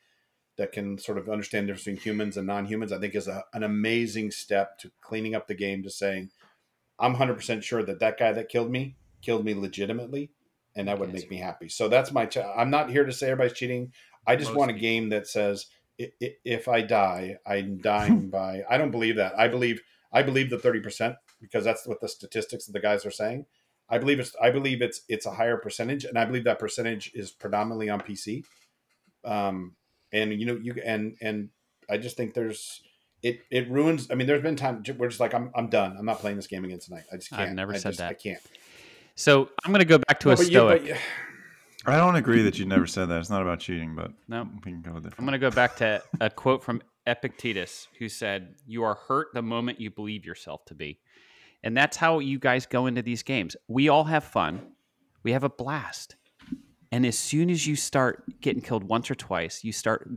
[0.57, 3.44] that can sort of understand the difference between humans and non-humans, I think is a,
[3.53, 5.83] an amazing step to cleaning up the game.
[5.83, 6.31] To saying,
[6.99, 10.31] I'm 100% sure that that guy that killed me killed me legitimately,
[10.75, 11.22] and that would Yes.
[11.22, 11.68] make me happy.
[11.68, 12.25] So that's my.
[12.25, 13.92] Ch- I'm not here to say everybody's cheating.
[14.27, 15.66] I just Most want a game that says
[16.01, 18.62] i- i- if I die, I'm dying by.
[18.70, 19.38] I don't believe that.
[19.38, 23.05] I believe I believe the 30 percent because that's what the statistics of the guys
[23.07, 23.46] are saying.
[23.88, 27.12] I believe it's I believe it's it's a higher percentage, and I believe that percentage
[27.14, 28.42] is predominantly on PC.
[29.25, 29.75] Um,
[30.12, 31.51] and you know you and and
[31.90, 32.83] I just think there's
[33.22, 34.09] it it ruins.
[34.11, 35.96] I mean, there's been time we're just like I'm I'm done.
[35.99, 37.05] I'm not playing this game again tonight.
[37.12, 37.42] I just can't.
[37.42, 38.11] I've never I said just- that.
[38.11, 38.40] I can't.
[39.14, 40.83] So I'm going to go back to No, a but you- stoic.
[40.83, 40.96] but you-
[41.87, 43.18] I don't agree that you never said that.
[43.20, 44.42] It's not about cheating, but No.
[44.53, 45.20] we can go with different.
[45.20, 49.29] I'm going to go back to a quote from Epictetus, who said, You are hurt
[49.35, 51.01] the moment you believe yourself to be.
[51.62, 53.57] And that's how you guys go into these games.
[53.69, 54.73] We all have fun,
[55.23, 56.16] we have a blast.
[56.92, 60.09] And as soon as you start getting killed once or twice, you start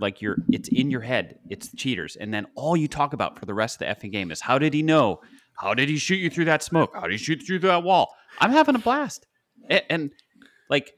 [0.00, 1.38] like you're it's in your head.
[1.48, 2.16] It's cheaters.
[2.16, 4.58] And then all you talk about for the rest of the effing game is how
[4.58, 5.20] did he know?
[5.54, 6.90] How did he shoot you through that smoke?
[6.94, 8.14] How did he shoot through that wall?
[8.40, 9.26] I'm having a blast.
[9.70, 10.10] A- and
[10.68, 10.92] like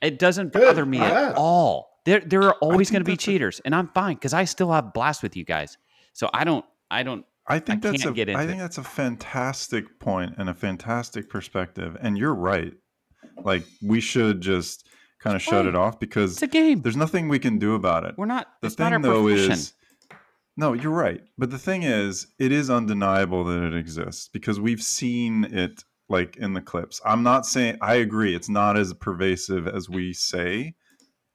[0.00, 0.62] It doesn't Good.
[0.62, 1.90] bother me at all.
[2.06, 4.92] There there are always going to be cheaters, and I'm fine because I still have
[4.94, 5.76] blast with you guys.
[6.14, 8.58] So I don't I don't I think I that's can't a get into I think
[8.58, 8.62] it.
[8.62, 11.96] that's a fantastic point and a fantastic perspective.
[12.00, 12.72] And you're right.
[13.44, 14.88] Like we should just
[15.20, 16.80] kind of shut it off because it's a game.
[16.82, 18.14] there's nothing we can do about it.
[18.16, 18.46] We're not.
[18.62, 19.52] the it's not our thing though profession.
[19.52, 19.72] is
[20.56, 24.82] no you're right but the thing is it is undeniable that it exists because we've
[24.82, 29.66] seen it like in the clips i'm not saying i agree it's not as pervasive
[29.68, 30.74] as we say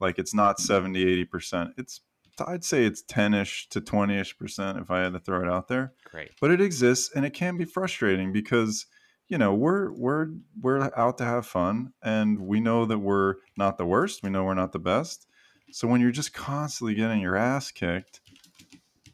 [0.02, 2.02] like it's not 70 80% it's
[2.48, 5.94] i'd say it's 10ish to 20ish percent if i had to throw it out there.
[6.06, 6.32] Great.
[6.42, 8.88] but it exists and it can be frustrating because
[9.28, 10.28] you know we're we're
[10.60, 14.44] we're out to have fun and we know that we're not the worst we know
[14.44, 15.28] we're not the best.
[15.72, 18.20] So when you're just constantly getting your ass kicked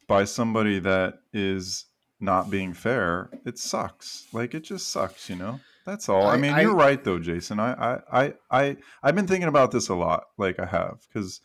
[0.07, 1.85] by somebody that is
[2.19, 4.25] not being fair it sucks.
[4.33, 7.17] Like it just sucks you know that's all i, I- mean I- you're right though
[7.17, 10.99] jason I, I i i i've been thinking about this a lot like i have
[11.07, 11.41] because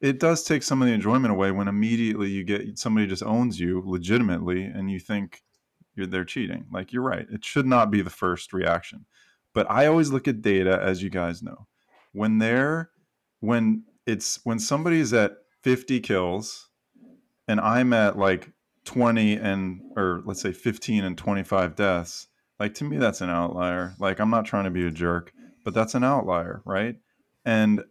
[0.00, 3.58] it does take some of the enjoyment away when immediately you get somebody just owns
[3.60, 5.42] you legitimately and you think
[5.94, 6.66] you're they're cheating.
[6.72, 7.26] Like you're right.
[7.30, 9.06] It should not be the first reaction.
[9.54, 11.66] But I always look at data as you guys know.
[12.12, 12.90] When they're
[13.40, 16.68] when it's when somebody's at 50 kills
[17.46, 18.50] and I'm at like
[18.86, 22.26] 20 and or let's say 15 and 25 deaths,
[22.62, 23.94] like to me that's an outlier.
[23.98, 25.32] Like I'm not trying to be a jerk,
[25.64, 26.94] but that's an outlier, right?
[27.44, 27.82] And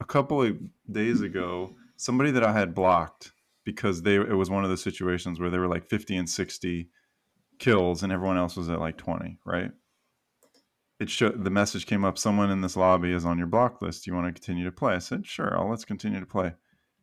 [0.00, 0.56] a couple of
[0.90, 3.30] days ago, somebody that I had blocked
[3.64, 6.88] because they it was one of those situations where they were like 50 and 60
[7.60, 9.70] kills and everyone else was at like 20, right?
[10.98, 14.04] It showed the message came up someone in this lobby is on your block list.
[14.04, 14.94] Do you want to continue to play?
[14.94, 16.54] I said, "Sure, I'll let's continue to play."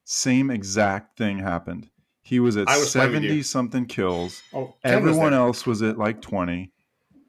[0.03, 1.89] Same exact thing happened.
[2.23, 3.29] He was at was playing with you.
[3.29, 4.43] 70 something kills.
[4.53, 5.39] Oh, Ken was Everyone there.
[5.39, 6.73] else was at like 20.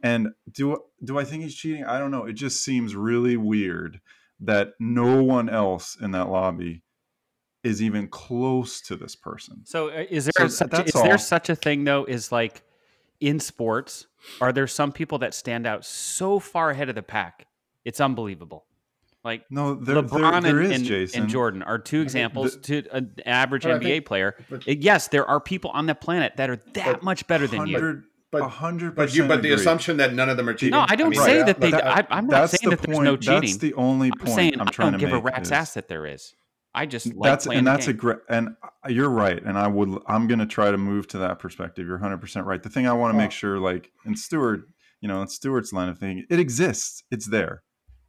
[0.07, 1.85] And do do I think he's cheating?
[1.85, 2.25] I don't know.
[2.27, 4.01] It just seems really weird
[4.40, 6.83] that no one else in that lobby
[7.64, 9.62] is even close to this person.
[9.64, 12.05] So uh, is there So such, that's is there such a thing though?
[12.05, 12.62] Is like
[13.21, 14.07] in sports,
[14.40, 17.47] are there some people that stand out so far ahead of the pack?
[17.85, 18.66] It's unbelievable.
[19.25, 21.23] Like No, there, LeBron there, there and, is, and, Jason.
[21.23, 24.37] and Jordan are two examples to an average NBA think- player.
[24.49, 28.03] but- yes, there are people on the planet that are that much better than you.
[28.42, 29.29] 100, But- a hundred But you, percent.
[29.29, 30.72] but the assumption that none of them are cheating.
[30.72, 31.70] No, I don't mean, say yeah, that they.
[31.70, 33.05] but I, I'm not saying the that there's point.
[33.05, 33.40] no cheating.
[33.42, 35.49] That's the only point I'm point saying I'm I trying don't to give a rat's
[35.49, 36.35] is- ass that there is.
[36.75, 39.66] I just like that's and the that's a great and uh, you're right and i
[39.66, 42.87] would i'm going to try to move to that perspective you're 100% right the thing
[42.87, 43.22] i want to Oh.
[43.22, 44.68] make sure like in stewart
[45.01, 47.62] you know in stewart's line of thinking it exists it's there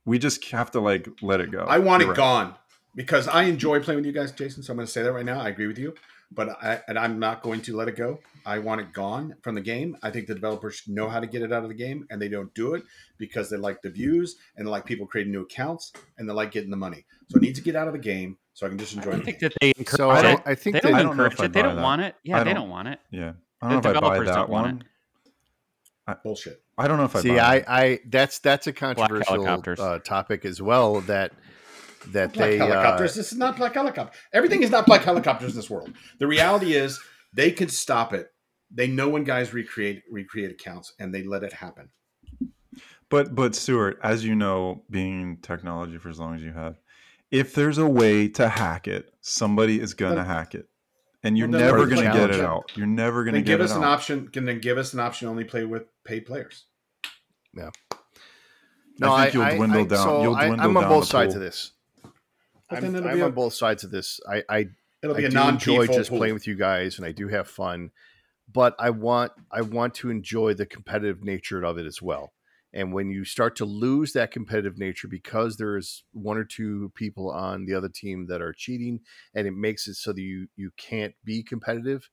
[0.04, 2.18] we just have to like let it go I want You're it right.
[2.18, 2.56] gone
[2.94, 4.64] because I enjoy playing with you guys, Jason.
[4.64, 5.40] So I'm going to say that right now.
[5.40, 5.94] I agree with you,
[6.32, 8.20] but I, and I'm not going to let it go.
[8.46, 9.98] I want it gone from the game.
[10.04, 12.28] I think the developers know how to get it out of the game, and they
[12.30, 12.84] don't do it
[13.18, 16.52] because they like the views and they like people creating new accounts and they like
[16.52, 17.06] getting the money.
[17.30, 19.20] So it needs to get out of the game so I can just enjoy I
[19.20, 20.42] think that they encourage So I it.
[20.46, 21.54] I, I think they that don't don't encourage it.
[21.54, 21.84] They don't that.
[21.84, 22.16] want it.
[22.24, 23.00] Yeah, they don't- don't want it.
[23.12, 24.66] yeah i don't The know if i buy developers that don't want
[26.08, 26.62] one Bullshit.
[26.78, 27.84] i don't know if i see, buy I.
[27.84, 31.02] I that's that's a controversial uh, topic as well.
[31.02, 31.34] That
[32.08, 33.16] that Black they uh, helicopters.
[33.16, 34.18] this is not black helicopter.
[34.34, 35.92] Everything is not black helicopters in this world.
[36.20, 37.00] The reality is
[37.34, 38.32] they can stop it.
[38.72, 41.90] They know when guys recreate recreate accounts and they let it happen.
[43.10, 46.78] But but Stuart, as you know, being in technology for as long as you have,
[47.32, 50.68] if there's a way to hack it, somebody is gonna Then- hack it,
[51.24, 52.42] and you're never gonna get it it.
[52.46, 52.72] out.
[52.76, 53.78] You're never gonna Then get give it us out.
[53.78, 54.28] an option.
[54.28, 56.66] Can then give us an option only play with paid players.
[57.54, 57.70] Yeah.
[59.00, 60.84] No, I I think you'll I- dwindle I- down- So you'll I, dwindle I'm on
[60.84, 61.72] down both sides of this.
[62.70, 64.20] But I'm, I'm be on both sides of this.
[64.30, 64.66] I, I
[65.02, 67.28] it'll I be a do non enjoy just playing with you guys, and I do
[67.28, 67.92] have fun.
[68.52, 72.34] But I want I want to enjoy the competitive nature of it as well.
[72.74, 76.92] And when you start to lose that competitive nature because there is one or two
[76.96, 79.00] people on the other team that are cheating,
[79.34, 82.10] and it makes it so that you you can't be competitive,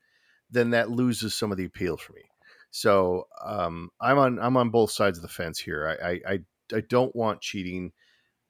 [0.51, 2.23] then that loses some of the appeal for me.
[2.71, 5.99] So um, I'm on I'm on both sides of the fence here.
[6.01, 6.39] I I, I,
[6.77, 7.93] I don't want cheating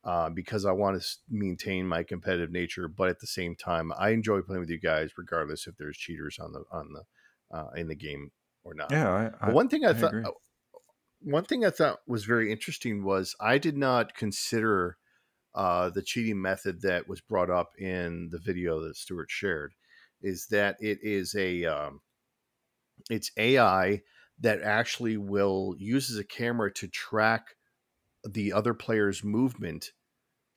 [0.05, 4.11] uh, because I want to maintain my competitive nature, but at the same time, I
[4.11, 7.89] enjoy playing with you guys, regardless if there's cheaters on the on the uh, in
[7.89, 8.31] the game
[8.65, 8.91] or not.
[8.91, 10.25] Yeah, I, I, one thing I, I thought, agree.
[10.25, 10.31] uh,
[11.23, 14.99] one thing I thought was very interesting was I did not consider
[15.55, 19.73] uh, the cheating method that was brought up in the video that Stuart shared.
[20.21, 22.01] Is that it is a um,
[23.11, 24.03] it's AI
[24.41, 27.57] that actually will uses a camera to track
[28.29, 29.93] the other player's movement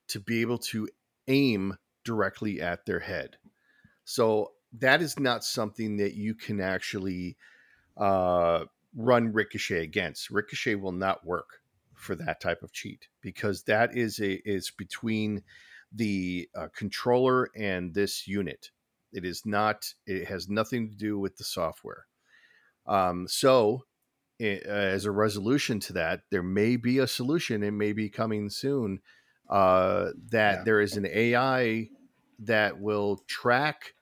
[0.08, 0.88] to be able to
[1.26, 3.36] aim directly at their head.
[4.04, 7.36] So that is not something that you can actually
[7.96, 8.64] uh,
[8.96, 10.30] run Ricochet against.
[10.30, 11.60] Ricochet will not work
[11.94, 15.42] for that type of cheat because that is a is between
[15.92, 18.70] the uh, controller and this unit.
[19.12, 19.92] It is not.
[20.06, 22.06] It has nothing to do with the software.
[22.86, 23.84] Um, so,
[24.40, 27.62] as a resolution to that, there may be a solution.
[27.62, 29.00] It may be coming soon.
[29.48, 30.62] Uh, that Yeah.
[30.64, 31.90] there is an AI
[32.40, 33.94] that will track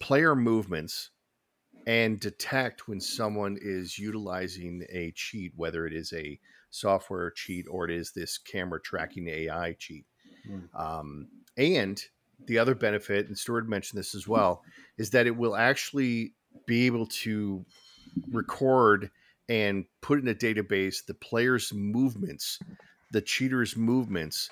[0.00, 1.10] player movements
[1.86, 7.84] and detect when someone is utilizing a cheat, whether it is a software cheat or
[7.84, 10.06] it is this camera tracking AI cheat.
[10.46, 10.64] Hmm.
[10.74, 12.02] Um, and
[12.46, 14.64] the other benefit, and Stuart mentioned this as well,
[14.98, 16.34] is that it will actually
[16.66, 17.64] be able to
[18.32, 19.10] record
[19.48, 22.58] and put in a database the player's movements,
[23.10, 24.50] the cheater's movements,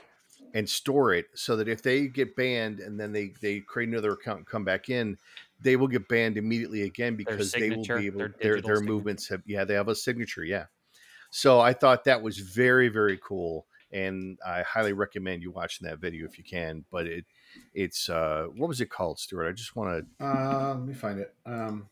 [0.54, 4.12] and store it so that if they get banned and then they they create another
[4.12, 5.16] account and come back in,
[5.60, 9.28] they will get banned immediately again because they will be able their their their, movements
[9.28, 10.66] have yeah they have a signature yeah.
[11.30, 15.98] So I thought that was very very cool and I highly recommend you watching that
[15.98, 16.84] video if you can.
[16.90, 17.24] But it
[17.74, 19.48] it's uh what was it called, Stuart?
[19.48, 21.34] I just want to Uh, let me find it.
[21.46, 21.88] Um, hold on.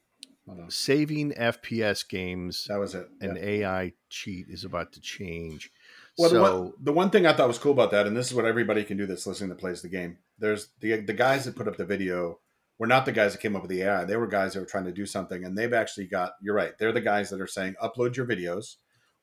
[0.68, 2.66] Saving FPS games.
[2.68, 3.08] That was it.
[3.20, 3.42] An Yeah.
[3.42, 5.70] AI cheat is about to change.
[6.18, 8.26] Well, so the, one, the one thing I thought was cool about that, and this
[8.28, 10.18] is what everybody can do that's listening that plays the game.
[10.38, 12.40] There's the the guys that put up the video
[12.78, 14.04] were not the guys that came up with the AI.
[14.04, 16.32] They were guys that were trying to do something, and they've actually got.
[16.42, 16.76] You're right.
[16.78, 18.76] They're the guys that are saying, upload your videos.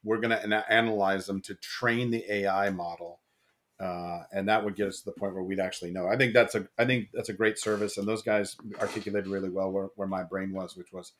[0.03, 3.19] We're going to analyze them to train the AI model,
[3.79, 6.07] uh, and that would get us to the point where we'd actually know.
[6.07, 9.49] I think that's a I think that's a great service, and those guys articulated really
[9.49, 11.13] well where, where my brain was, which was.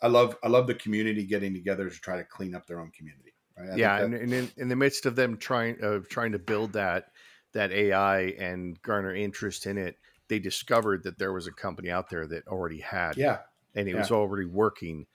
[0.00, 2.92] I love I love the community getting together to try to clean up their own
[2.92, 3.34] community.
[3.58, 3.76] Right?
[3.76, 6.72] Yeah, that- and, and in, in the midst of them trying of trying to build
[6.74, 7.06] that
[7.52, 9.96] that AI and garner interest in it,
[10.28, 13.38] they discovered that there was a company out there that already had, yeah,
[13.74, 13.98] and it yeah.
[13.98, 15.06] was already working.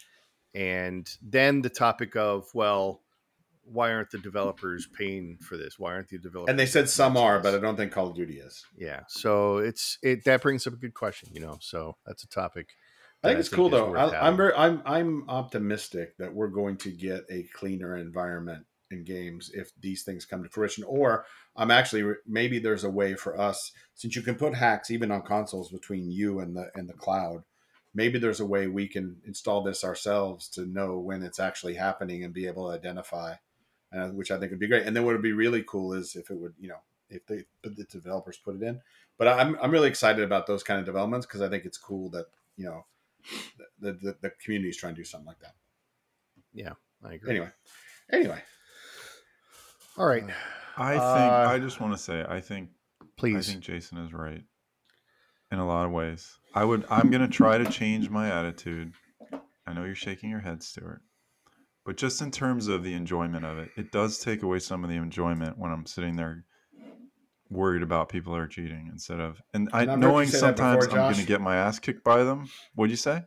[0.53, 3.01] And then the topic of well,
[3.63, 5.77] why aren't the developers paying for this?
[5.77, 6.49] Why aren't the developers?
[6.51, 8.65] and they said some are, but I don't think Call of Duty is.
[8.77, 9.01] yeah.
[9.07, 11.57] So it's it that brings up a good question, you know.
[11.61, 12.69] So that's a topic.
[13.23, 13.95] I think it's cool though.
[13.95, 19.03] I, I'm very, I'm, I'm optimistic that we're going to get a cleaner environment in
[19.03, 20.83] games if these things come to fruition.
[20.85, 25.11] Or I'm actually maybe there's a way for us since you can put hacks even
[25.11, 27.43] on consoles between you and the and the cloud.
[27.93, 32.23] Maybe there's a way we can install this ourselves to know when it's actually happening
[32.23, 33.33] and be able to identify,
[33.93, 34.85] uh, which I think would be great.
[34.85, 37.43] And then what would be really cool is if it would, you know, if they
[37.61, 38.81] but the developers put it in.
[39.17, 42.09] But I'm I'm really excited about those kind of developments because I think it's cool
[42.11, 42.27] that
[42.57, 42.85] you know
[43.79, 45.55] the the, the community is trying to do something like that.
[46.53, 46.73] Yeah,
[47.03, 47.31] I agree.
[47.31, 47.49] Anyway,
[48.11, 48.41] anyway,
[49.97, 50.23] all right,
[50.77, 52.69] I think Uh, I just want to say I think
[53.17, 53.49] please.
[53.49, 54.43] I think Jason is right
[55.51, 56.37] in a lot of ways.
[56.55, 58.93] I would I'm going to try to change my attitude.
[59.67, 61.01] I know you're shaking your head, Stuart.
[61.85, 64.89] But just in terms of the enjoyment of it, it does take away some of
[64.89, 66.45] the enjoyment when I'm sitting there
[67.49, 70.85] worried about people are cheating instead of and I And I've heard you knowing sometimes
[70.85, 72.47] before, I'm going to get my ass kicked by them.
[72.75, 73.23] What'd you say?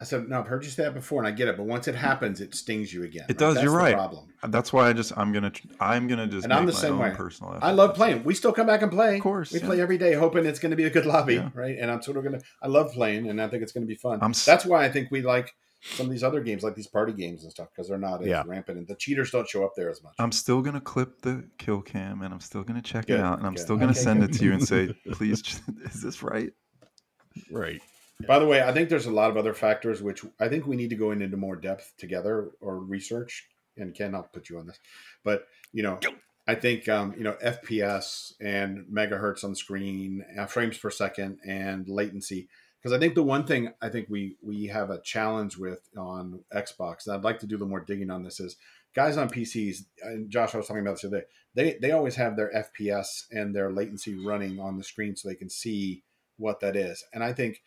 [0.00, 0.40] I said no.
[0.40, 1.56] I've heard you say that before, and I get it.
[1.56, 3.24] But once it happens, it stings you again.
[3.28, 3.94] It does, That's you're the right.
[3.94, 4.26] Problem.
[4.48, 6.98] That's why I just I'm going to I'm going to just And I'm the same
[6.98, 7.12] way.
[7.14, 8.24] personal I love playing.
[8.24, 9.14] We still come back and play.
[9.18, 9.66] Of course, we yeah.
[9.66, 11.50] play every day, hoping it's going to be a good lobby, Yeah.
[11.54, 11.76] right?
[11.78, 12.44] And I'm sort of going to.
[12.60, 14.18] I love playing, and I think it's going to be fun.
[14.22, 17.12] I'm That's why I think we like some of these other games, like these party
[17.12, 18.44] games and stuff, because they're not as Yeah.
[18.46, 20.14] rampant, and the cheaters don't show up there as much.
[20.18, 23.38] I'm still gonna clip the kill cam and I'm still gonna check Good, it out
[23.38, 23.62] and I'm good.
[23.62, 24.30] still gonna Okay, send good.
[24.30, 26.52] it to you and say, please, is this right?
[27.50, 27.80] right.
[28.26, 30.76] By the way, I think there's a lot of other factors which I think we
[30.76, 33.48] need to go into more depth together or research.
[33.76, 34.78] And Ken, I'll put you on this,
[35.24, 35.98] but you know,
[36.46, 41.88] I think um, you know FPS and megahertz on screen, uh, frames per second, and
[41.88, 42.48] latency.
[42.82, 46.40] Because I think the one thing I think we we have a challenge with on
[46.52, 48.56] Xbox, and I'd like to do a little more digging on this is
[48.94, 49.84] guys on PCs.
[50.02, 51.26] And Josh, I was talking about this the other day.
[51.54, 55.36] They they always have their FPS and their latency running on the screen so they
[55.36, 56.02] can see
[56.38, 57.04] what that is.
[57.14, 57.62] And I think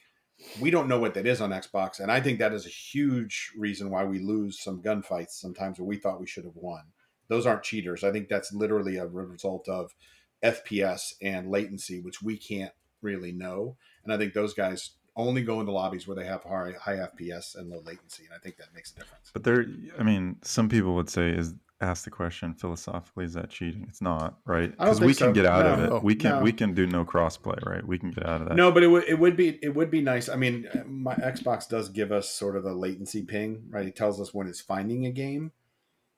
[0.60, 3.54] we don't know what that is on Xbox, and I think that is a huge
[3.58, 6.82] reason why we lose some gunfights sometimes where we thought we should have won.
[7.30, 8.04] Those aren't cheaters.
[8.04, 9.96] I think that's literally a result of
[10.44, 13.78] FPS and latency, which we can't really know.
[14.04, 17.56] And I think those guys only go into lobbies where they have high, high FPS
[17.56, 19.32] and low latency, and I think that makes a difference.
[19.34, 19.66] But there,
[19.98, 23.86] I mean, some people would say, is ask the question philosophically, is that cheating?
[23.90, 24.72] It's not, right?
[24.72, 25.34] Because we think can so.
[25.34, 25.90] get out of it.
[25.92, 26.42] Oh, we can no.
[26.42, 27.86] we can do no crossplay, right?
[27.86, 28.56] We can get out of that.
[28.56, 30.30] No, but it would it would be it would be nice.
[30.30, 33.86] I mean, my Xbox does give us sort of a latency ping, right?
[33.86, 35.52] It tells us when it's finding a game,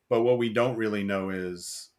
[0.09, 1.89] but what we don't really know is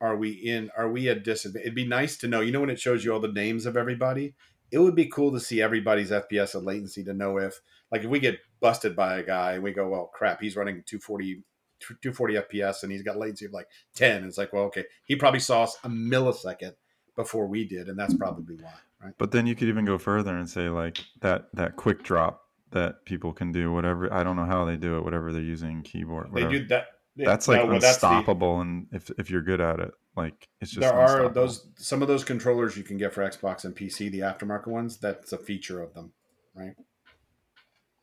[0.00, 1.66] are we in are we at disadvantage?
[1.66, 2.40] It'd be nice to know.
[2.40, 4.34] You know when it shows you all the names of everybody,
[4.70, 7.60] it would be cool to see everybody's FPS and latency to know if
[7.90, 10.82] like if we get busted by a guy and we go, well, crap, he's running
[10.86, 11.42] 240
[11.80, 14.24] 240 FPS and he's got latency of like 10.
[14.24, 16.74] It's like, well, okay, he probably saw us a millisecond
[17.16, 19.14] before we did, and that's probably why, right?
[19.18, 23.04] But then you could even go further and say like that that quick drop that
[23.06, 26.26] people can do, whatever I don't know how they do it, whatever they're using keyboard.
[26.26, 26.58] They Whatever.
[26.58, 26.86] do that.
[27.16, 30.48] that's like no, well, that's the- unstoppable, and if if you're good at it, like
[30.60, 33.74] it's just there are those some of those controllers you can get for Xbox and
[33.74, 34.98] PC, the aftermarket ones.
[34.98, 36.12] That's a feature of them,
[36.54, 36.74] right?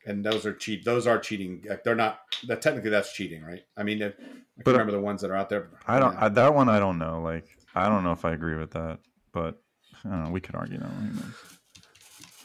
[0.06, 0.84] And those are cheat.
[0.84, 1.64] Those are cheating.
[1.84, 2.20] They're not.
[2.46, 3.62] That technically that's cheating, right?
[3.76, 4.22] I mean, if, I
[4.58, 5.70] But- can remember the ones that are out there.
[5.86, 6.24] I don't Yeah.
[6.24, 6.68] I, that one.
[6.68, 7.20] I don't know.
[7.20, 8.98] Like I don't know if I agree with that,
[9.32, 9.60] but
[10.04, 10.30] I don't know.
[10.30, 11.34] We could argue that one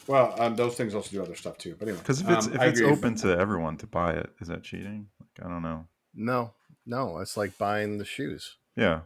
[0.06, 1.76] well, um, those things also do other stuff too.
[1.78, 2.92] But anyway, because if it's um, if I it's agree.
[2.92, 5.08] open to everyone to buy it, is that cheating?
[5.20, 5.86] Like I don't know.
[6.14, 6.52] No,
[6.84, 8.56] no, it's like buying the shoes.
[8.76, 9.00] Yeah,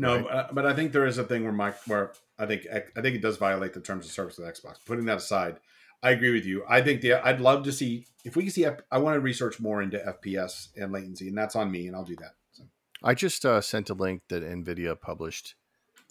[0.00, 0.26] No, Right.
[0.30, 3.16] but, but I think there is a thing where Mike, where I think I think
[3.16, 4.84] it does violate the terms of service of Xbox.
[4.84, 5.60] Putting that aside,
[6.02, 6.64] I agree with you.
[6.68, 8.66] I think the I'd love to see if we can see.
[8.90, 12.04] I want to research more into FPS and latency, and that's on me, and I'll
[12.04, 12.32] do that.
[12.52, 12.64] So,
[13.02, 15.54] I just uh, sent a link that NVIDIA published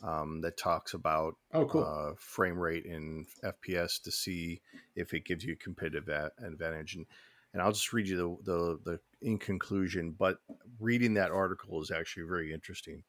[0.03, 1.83] um, that talks about oh, cool.
[1.83, 4.61] uh, frame rate in FPS to see
[4.95, 6.07] if it gives you a competitive
[6.43, 6.95] advantage.
[6.95, 7.05] And,
[7.53, 10.37] and I'll just read you the, the, the in conclusion, but
[10.79, 13.03] reading that article is actually very interesting.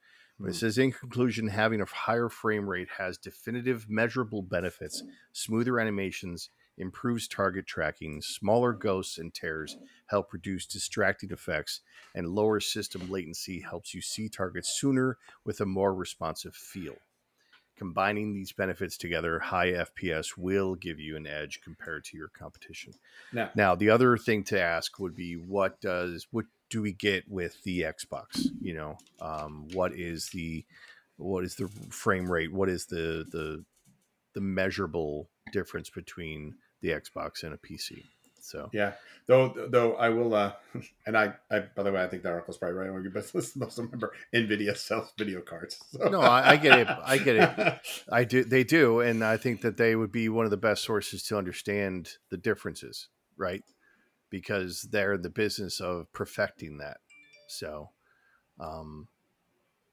[0.46, 0.52] It Hmm.
[0.54, 7.28] says, in conclusion, having a higher frame rate has definitive measurable benefits, smoother animations, improves
[7.28, 9.76] target tracking, smaller ghosts and tears
[10.06, 11.82] help reduce distracting effects,
[12.14, 16.96] and lower system latency helps you see targets sooner with a more responsive feel.
[17.76, 22.94] Combining these benefits together, high FPS will give you an edge compared to your competition.
[23.32, 27.24] Now, Now, the other thing to ask would be, what does what do we get
[27.28, 28.46] with the Xbox?
[28.60, 30.64] You know, um, what is the
[31.16, 32.52] what is the frame rate?
[32.52, 33.64] What is the the
[34.34, 38.04] the measurable difference between the Xbox and a PC?
[38.40, 38.92] So yeah.
[39.26, 40.52] Though, though I will, uh,
[41.06, 43.12] and I, I, by the way, I think that article's probably right.
[43.12, 45.78] But let's also remember, Nvidia sells video cards.
[45.90, 46.08] So.
[46.08, 46.88] No, I- I get it.
[47.04, 47.78] I get it.
[48.10, 48.42] I do.
[48.42, 51.36] They do, and I think that they would be one of the best sources to
[51.38, 53.62] understand the differences, right?
[54.30, 56.98] Because they're in the business of perfecting that.
[57.48, 57.90] So,
[58.58, 59.08] um,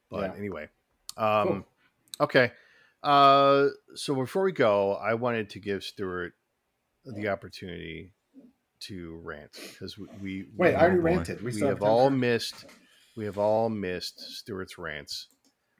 [0.09, 0.35] but Yeah.
[0.37, 0.69] anyway,
[1.17, 1.67] um, Cool.
[2.21, 2.51] okay.
[3.03, 6.33] Uh, so before we go, I wanted to give Stuart
[7.05, 8.13] the opportunity
[8.79, 11.43] to rant because we, we Wait, I already ranted.
[11.43, 12.65] We, we have all missed
[13.15, 15.27] we have all missed Stuart's rants.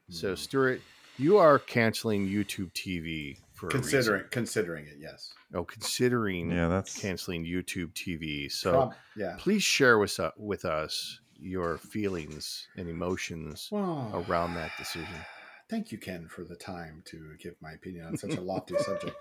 [0.10, 0.36] So Hmm.
[0.36, 0.82] Stuart,
[1.18, 4.30] you are canceling YouTube TV for considering reason.
[4.32, 4.98] considering it.
[5.00, 5.34] Yes.
[5.54, 6.68] Oh, considering yeah.
[6.68, 8.52] That's canceling YouTube TV.
[8.52, 9.36] So Prob- yeah.
[9.40, 15.14] please share with us, with us your feelings and emotions Well, around that decision.
[15.70, 19.16] thank you, Ken, for the time to give my opinion on such a lofty subject.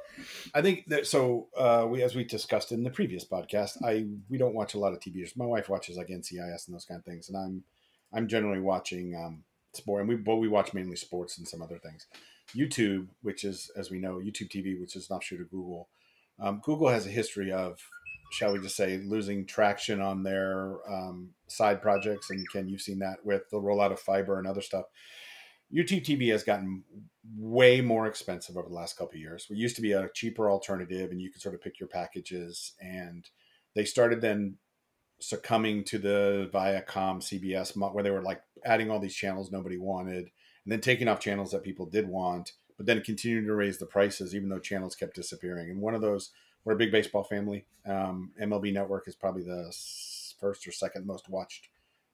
[0.54, 1.48] I think that so.
[1.56, 4.92] Uh, we, as we discussed in the previous podcast, I we don't watch a lot
[4.92, 5.26] of TV.
[5.36, 7.64] My wife watches like NCIS and those kind of things, and I'm
[8.12, 9.42] I'm generally watching um,
[9.74, 12.06] sport, and we but we watch mainly sports and some other things.
[12.54, 15.88] YouTube, which is as we know, YouTube TV, which is an offshoot of Google.
[16.40, 17.78] Um, Google has a history of,
[18.32, 22.98] shall we just say, losing traction on their um, side projects, and Ken, you've seen
[22.98, 24.84] that with the rollout of fiber and other stuff.
[25.74, 26.84] YouTube TV has gotten
[27.36, 29.46] way more expensive over the last couple of years.
[29.50, 32.74] We used to be a cheaper alternative, and you could sort of pick your packages.
[32.80, 33.28] And
[33.74, 34.58] they started then
[35.20, 40.30] succumbing to the Viacom CBS where they were like adding all these channels nobody wanted,
[40.66, 43.86] and then taking off channels that people did want, but then continuing to raise the
[43.86, 45.70] prices even though channels kept disappearing.
[45.70, 46.32] And one of those,
[46.64, 47.66] we're a big baseball family.
[47.86, 49.72] Um, MLB Network is probably the
[50.40, 51.68] first or second most watched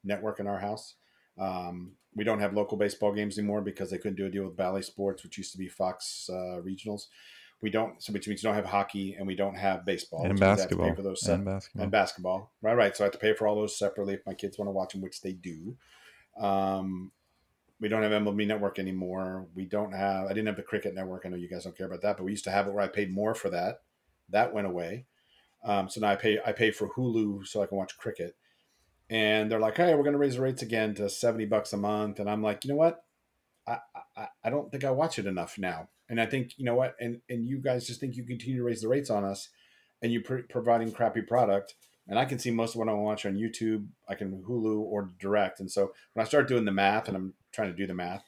[0.04, 0.96] network in our house.
[1.38, 4.54] Um, we don't have local baseball games anymore because they couldn't do a deal with
[4.54, 7.06] Bally Sports, which used to be Fox uh, Regionals.
[7.62, 10.24] We don't, so which means we don't have hockey and we don't have baseball.
[10.24, 10.90] and means have basketball.
[10.90, 11.82] Pay for those sep- and basketball.
[11.82, 12.52] and basketball.
[12.60, 12.94] Right, right.
[12.94, 14.92] So I have to pay for all those separately if my kids want to watch
[14.92, 15.76] them, which they do.
[16.38, 17.12] Um,
[17.82, 19.48] we don't have MLB Network anymore.
[19.56, 20.26] We don't have.
[20.26, 21.24] I didn't have the Cricket Network.
[21.26, 22.84] I know you guys don't care about that, but we used to have it where
[22.84, 23.80] I paid more for that.
[24.30, 25.06] That went away.
[25.64, 26.38] Um, so now I pay.
[26.46, 28.36] I pay for Hulu so I can watch cricket.
[29.10, 31.76] And they're like, "Hey, we're going to raise the rates again to seventy bucks a
[31.76, 33.04] month." And I'm like, you know what?
[33.66, 33.78] I,
[34.16, 35.88] I I don't think I watch it enough now.
[36.08, 36.94] And I think you know what?
[37.00, 39.48] And and you guys just think you continue to raise the rates on us,
[40.00, 41.74] and you pr- providing crappy product.
[42.08, 43.86] And I can see most of what I watch on YouTube.
[44.08, 45.60] I can Hulu or direct.
[45.60, 48.24] And so when I start doing the math, and I'm trying to do the math,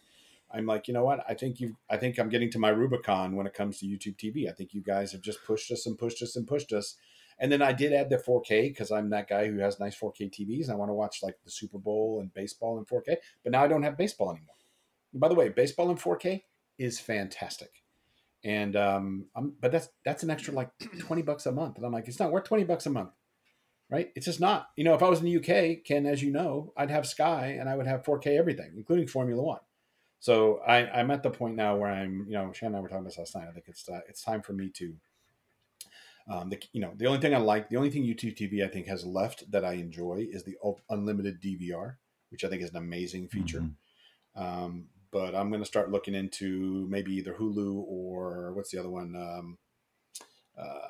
[0.52, 1.24] I'm like, you know what?
[1.28, 1.76] I think you.
[1.90, 4.48] I think I'm getting to my Rubicon when it comes to YouTube TV.
[4.48, 6.96] I think you guys have just pushed us and pushed us and pushed us.
[7.38, 10.30] And then I did add the 4K because I'm that guy who has nice 4K
[10.30, 10.64] TVs.
[10.64, 13.16] and I want to watch like the Super Bowl and baseball in 4K.
[13.42, 14.54] But now I don't have baseball anymore.
[15.12, 16.42] And by the way, baseball in 4K
[16.78, 17.82] is fantastic.
[18.44, 20.70] And um, I'm, but that's that's an extra like
[21.00, 21.76] 20 bucks a month.
[21.76, 23.10] And I'm like, it's not worth 20 bucks a month.
[23.90, 24.10] Right?
[24.14, 24.68] It's just not.
[24.76, 27.56] You know, if I was in the UK, Ken, as you know, I'd have Sky
[27.58, 29.60] and I would have 4K everything, including Formula One.
[30.20, 32.88] So I, I'm at the point now where I'm, you know, Shannon and I were
[32.88, 33.48] talking about this last night.
[33.48, 34.94] I think it's uh, it's time for me to,
[36.30, 38.68] um, the, you know, the only thing I like, the only thing YouTube TV I
[38.68, 40.56] think has left that I enjoy is the
[40.88, 41.96] unlimited DVR,
[42.30, 43.60] which I think is an amazing feature.
[43.60, 43.74] Mhm.
[44.34, 48.90] Um, but I'm going to start looking into maybe either Hulu or what's the other
[48.90, 49.14] one?
[49.14, 49.58] Um,
[50.58, 50.88] uh,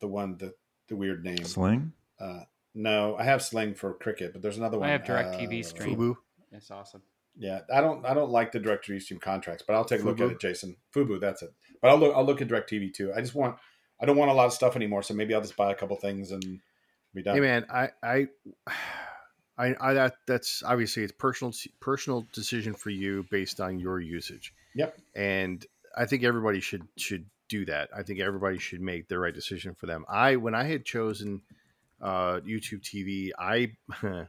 [0.00, 0.54] the one the
[0.92, 1.42] the weird name.
[1.44, 1.92] Sling.
[2.20, 2.40] Uh,
[2.74, 4.88] no, I have Sling for cricket, but there's another one.
[4.88, 5.96] I have DirecTV uh, Stream.
[5.96, 6.16] Fubo.
[6.52, 7.02] It's awesome.
[7.36, 10.20] Yeah, I don't I don't like the DirecTV Stream contracts, but I'll take a look
[10.20, 10.76] at it, Jason.
[10.94, 11.52] Fubo, that's it.
[11.80, 13.12] But I'll look I'll look at Direct TV too.
[13.14, 13.56] I just want
[14.00, 15.96] I don't want a lot of stuff anymore, so maybe I'll just buy a couple
[15.96, 16.60] things and
[17.14, 17.34] be done.
[17.34, 18.28] Hey man, I I
[19.58, 24.52] I, I that that's obviously it's personal personal decision for you based on your usage.
[24.74, 24.98] Yep.
[25.14, 25.64] And
[25.96, 27.90] I think everybody should should do that.
[27.96, 30.04] I think everybody should make the right decision for them.
[30.08, 31.42] I when I had chosen
[32.00, 33.72] uh, YouTube TV, I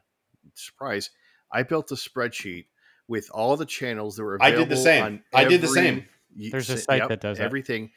[0.55, 1.09] surprise,
[1.51, 2.65] I built a spreadsheet
[3.07, 5.03] with all the channels that were I did the same.
[5.03, 6.05] on I did the same.
[6.35, 7.43] There's a site that does that.
[7.43, 7.91] everything.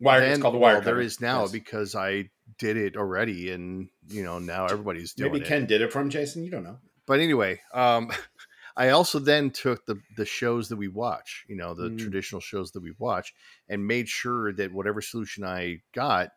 [0.00, 1.52] Wired, it's Then- called the well, there is now Yes.
[1.52, 5.48] because I did it already, and you know now everybody's doing Maybe it.
[5.50, 6.44] Maybe Ken did it from Jason.
[6.44, 6.78] You don't know.
[7.06, 8.10] But anyway, um,
[8.76, 11.98] I also then took the the shows that we watch, you know, the Mm.
[11.98, 13.32] traditional shows that we watch,
[13.68, 16.30] and made sure that whatever solution I got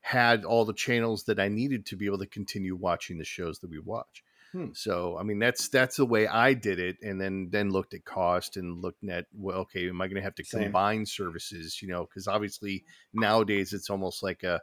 [0.00, 3.58] had all the channels that I needed to be able to continue watching the shows
[3.60, 4.22] that we watch.
[4.52, 4.70] Hmm.
[4.72, 8.04] So I mean that's that's the way I did it, and then then looked at
[8.04, 10.62] cost and looked at well, okay, am I going to have to Same.
[10.62, 11.80] combine services?
[11.82, 14.60] You know, because obviously nowadays it's almost like a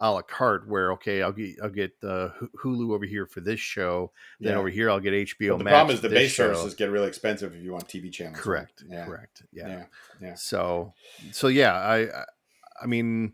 [0.00, 2.32] a la carte where okay, I'll get I'll get the
[2.62, 4.58] Hulu over here for this show, then Yeah.
[4.58, 5.72] over here I'll get HBO the Max.
[5.74, 6.52] problem is the base show.
[6.52, 8.38] services get really expensive if you want TV channels.
[8.40, 8.84] Correct.
[8.88, 9.06] Yeah.
[9.06, 9.42] Correct.
[9.52, 9.68] Yeah.
[9.68, 9.84] Yeah.
[10.20, 10.34] Yeah.
[10.34, 10.92] So,
[11.32, 12.24] so yeah, I, I-
[12.82, 13.32] I mean,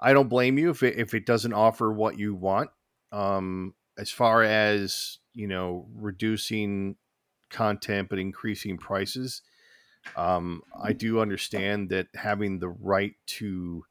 [0.00, 2.70] I don't blame you if it, if it doesn't offer what you want.
[3.12, 6.96] Um, as far as you know, reducing
[7.50, 9.42] content but increasing prices.
[10.16, 13.84] Um, I do understand that having the right to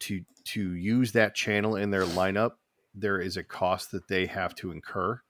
[0.00, 2.52] to to use that channel in their lineup,
[2.94, 5.20] there is a cost that they have to incur,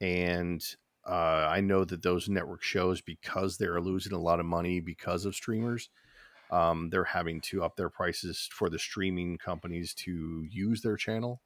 [0.00, 0.62] and
[1.08, 5.24] uh, I know that those network shows because they're losing a lot of money because
[5.24, 5.88] of streamers.
[6.50, 11.40] Um, they're having to up their prices for the streaming companies to use their channel.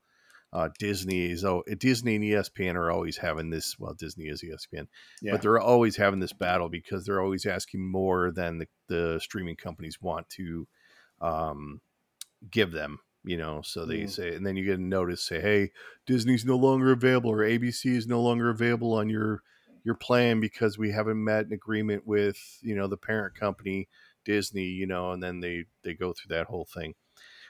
[0.52, 3.78] Uh, Disney is oh Disney and ESPN are always having this.
[3.78, 4.86] Well, Disney is ESPN,
[5.22, 5.32] Yeah.
[5.32, 9.56] but they're always having this battle because they're always asking more than the, the streaming
[9.56, 10.68] companies want to
[11.22, 11.80] um,
[12.50, 13.00] give them.
[13.24, 14.10] You know, so they Mm.
[14.10, 15.70] say, and then you get a notice say, "Hey,
[16.06, 19.42] Disney's no longer available, or ABC is no longer available on your
[19.84, 23.88] your plan because we haven't met an agreement with you know the parent company
[24.24, 26.94] Disney." You know, and then they they go through that whole thing.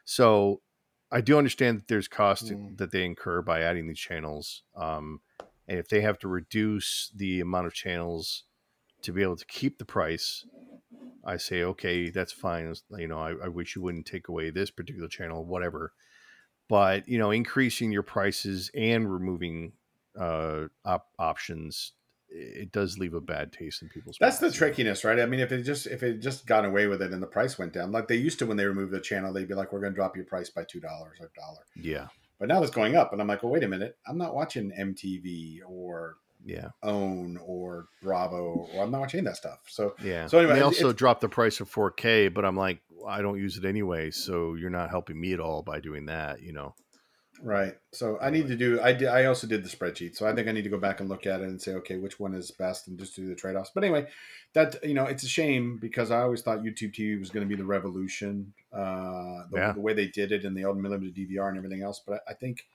[0.05, 0.63] So
[1.11, 2.77] I do understand that there's cost Mm.
[2.79, 4.65] that they incur by adding these channels.
[4.75, 5.21] Um,
[5.69, 8.45] and if they have to reduce the amount of channels
[9.03, 10.45] to be able to keep the price,
[11.25, 12.75] I say, okay, that's fine.
[12.91, 15.93] You know, I, I wish you wouldn't take away this particular channel, whatever.
[16.69, 19.73] But you know, increasing your prices and removing
[20.19, 21.93] uh, op- options,
[22.29, 24.19] it does leave a bad taste in people's.
[24.21, 24.39] Mouths.
[24.39, 25.21] That's the trickiness, right?
[25.21, 27.59] I mean, if it just if it just got away with it and the price
[27.59, 29.81] went down, like they used to when they removed the channel, they'd be like, "We're
[29.81, 32.73] going to drop your price by two dollars or a dollar." Yeah, But now it's
[32.73, 36.69] going up, and I'm like, "Well, wait a minute, I'm not watching MTV or yeah,
[36.83, 40.27] OWN or Bravo, or I'm not watching that stuff." So yeah.
[40.27, 43.57] So anyway, they also dropped the price of 4K, but I'm like, I don't use
[43.57, 46.43] it anyway, so you're not helping me at all by doing that.
[46.43, 46.75] You know.
[47.43, 48.81] right, so I need to do.
[48.81, 49.09] I did.
[49.09, 51.27] I also did the spreadsheet, so I think I need to go back and look
[51.27, 53.71] at it and say, okay, which one is best, and just do the trade offs.
[53.75, 54.07] But anyway,
[54.55, 57.49] that you know, it's a shame because I always thought YouTube TV was going to
[57.49, 59.73] be the revolution, uh, the, Yeah.
[59.73, 62.01] the way they did it and the old unlimited DVR and everything else.
[62.07, 62.67] But I, I think,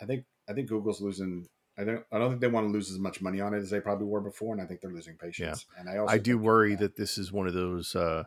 [0.00, 1.46] I think, I think Google's losing.
[1.78, 2.04] I don't.
[2.12, 4.06] I don't think they want to lose as much money on it as they probably
[4.06, 5.66] were before, and I think they're losing patience.
[5.78, 6.78] And I also I do worry yeah.
[6.78, 8.24] that this is one of those uh,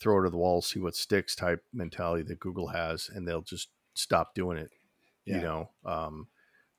[0.00, 3.42] throw it to the wall, see what sticks type mentality that Google has, and they'll
[3.42, 4.70] just stop doing it.
[5.24, 5.36] Yeah.
[5.36, 6.26] You know, um,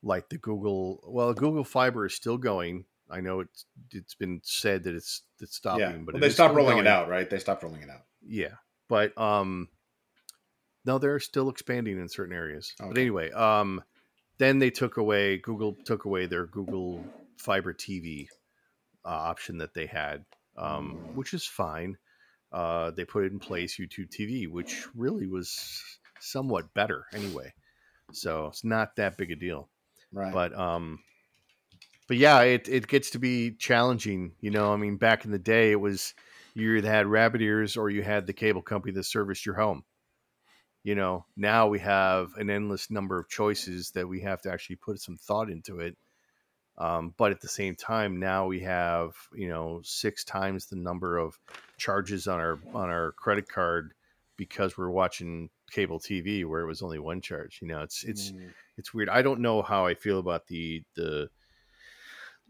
[0.01, 1.01] like the Google.
[1.07, 2.85] Well, Google Fiber is still going.
[3.09, 6.55] I know it's it's been said that it's it's stopping, yeah, but Well, they stopped
[6.55, 7.29] rolling it out, right?
[7.29, 8.01] They stopped rolling it out.
[8.25, 8.55] Yeah,
[8.89, 9.69] but um,
[10.85, 12.73] no, they're still expanding in certain areas.
[12.79, 13.83] But anyway, um,
[14.43, 17.03] then they took away Google took away their Google
[17.37, 18.27] Fiber TV
[19.05, 20.25] uh, option that they had,
[20.57, 21.97] um, which is fine.
[22.51, 25.81] Uh, they put it in place YouTube TV, which really was
[26.19, 27.51] somewhat better anyway.
[28.11, 29.69] So it's not that big a deal
[30.11, 30.31] Right.
[30.31, 30.99] but um
[32.07, 35.39] but yeah it, it gets to be challenging you know i mean back in the
[35.39, 36.13] day it was
[36.53, 39.83] you either had rabbit ears or you had the cable company that serviced your home
[40.83, 44.75] you know, now we have an endless number of choices that we have to actually
[44.77, 45.95] put some thought into it.
[46.77, 51.17] Um, but at the same time, now we have you know six times the number
[51.17, 51.39] of
[51.77, 53.93] charges on our on our credit card
[54.37, 57.59] because we're watching cable TV where it was only one charge.
[57.61, 58.51] You know, it's it's Mm.
[58.77, 59.09] it's weird.
[59.09, 61.29] I don't know how I feel about the the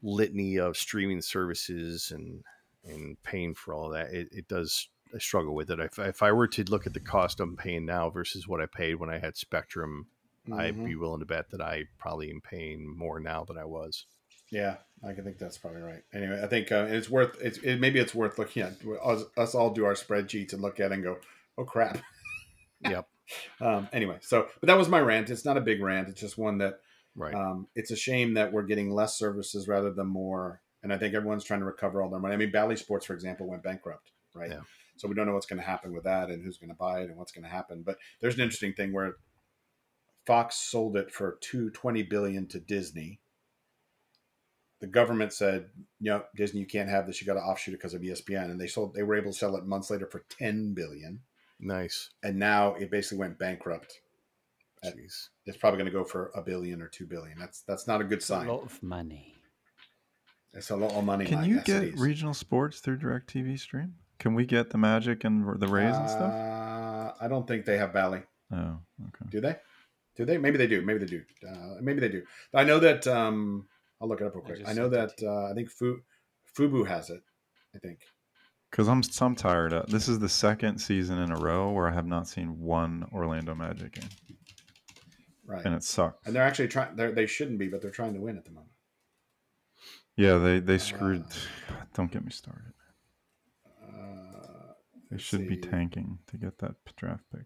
[0.01, 2.43] litany of streaming services and
[2.85, 4.13] and paying for all that.
[4.13, 4.89] It, it does.
[5.13, 5.79] I struggle with it.
[5.79, 8.65] If, if I were to look at the cost I'm paying now versus what I
[8.65, 10.07] paid when I had Spectrum,
[10.51, 10.85] I'd Mhm.
[10.85, 14.05] be willing to bet that I probably am paying more now than I was.
[14.49, 16.03] Yeah, I can think that's probably right.
[16.13, 18.73] Anyway, I think uh, it's worth it's it, maybe it's worth looking at.
[19.03, 21.17] Us, us all do our spreadsheets and look at it and go,
[21.57, 21.99] oh crap.
[22.81, 23.07] Yep.
[23.61, 25.29] Um, anyway, so but that was my rant.
[25.29, 26.09] It's not a big rant.
[26.09, 26.81] It's just one that
[27.15, 27.33] Right.
[27.33, 30.61] um, it's a shame that we're getting less services rather than more.
[30.83, 32.33] And I think everyone's trying to recover all their money.
[32.33, 34.51] I mean, Bally Sports, for example, went bankrupt, right?
[34.51, 34.61] Yeah.
[34.97, 37.01] So we don't know what's going to happen with that and who's going to buy
[37.01, 37.81] it and what's going to happen.
[37.85, 39.15] But there's an interesting thing where
[40.25, 43.19] Fox sold it for two twenty billion to Disney.
[44.79, 45.69] The government said,
[45.99, 47.19] "No, Disney, you can't have this.
[47.21, 48.93] You got to offshoot it because of ESPN." And they sold.
[48.93, 51.21] They were able to sell it months later for ten billion.
[51.59, 52.09] nice.
[52.21, 53.99] And now it basically went bankrupt.
[54.83, 57.39] At- It's probably going to go for a billion or two billion.
[57.39, 58.39] That's that's not a good sign.
[58.39, 58.49] A sign.
[58.49, 59.35] lot of money.
[60.53, 61.25] It's a lot of money.
[61.25, 63.95] Can you Yes, get regional sports through Direct TV Stream?
[64.19, 66.33] Can we get the Magic and the Rays and stuff?
[66.33, 68.23] Uh, I don't think they have Bally.
[68.51, 69.25] Oh, okay.
[69.29, 69.55] Do they?
[70.15, 70.37] Do they?
[70.37, 70.81] Maybe they do.
[70.81, 71.21] Maybe they do.
[71.47, 72.23] Uh, maybe they do.
[72.53, 73.05] I know that.
[73.07, 73.67] Um,
[74.01, 74.59] I'll look it up real quick.
[74.59, 75.11] just I know that.
[75.21, 75.97] Uh, I think Fu,
[76.57, 77.21] Fubo has it.
[77.75, 77.99] I think.
[78.69, 81.93] Because I'm I'm tired of this is the second season in a row where I
[81.93, 84.09] have not seen one Orlando Magic game,
[85.45, 85.63] Right.
[85.65, 86.25] and it sucks.
[86.25, 86.95] And they're actually trying.
[86.95, 88.71] They they shouldn't be, but they're trying to win at the moment.
[90.15, 91.25] Yeah, they they screwed.
[91.69, 92.73] Uh, don't get me started.
[95.13, 97.45] They let's should be tanking to get that draft pick.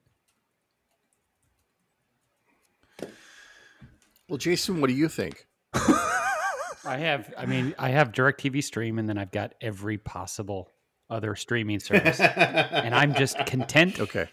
[4.29, 5.47] Well, Jason, what do you think?
[5.73, 10.71] I have, I mean, I have DirecTV Stream, and then I've got every possible
[11.09, 13.99] other streaming service, and I'm just content.
[14.07, 14.29] Okay.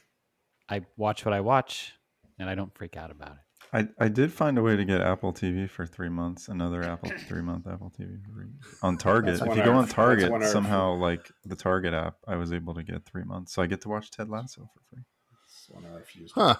[0.68, 1.92] I watch what I watch,
[2.38, 3.43] and I don't freak out about it.
[3.74, 7.10] I, I did find a way to get Apple TV for three months, another Apple
[7.26, 8.46] three month Apple TV free.
[8.82, 9.40] on Target.
[9.42, 12.74] If you go on Target, one hour somehow like the Target app, I was able
[12.74, 15.02] to get three months, so I get to watch Ted Lasso for free.
[15.48, 16.30] It's one I refuse.
[16.32, 16.54] Huh.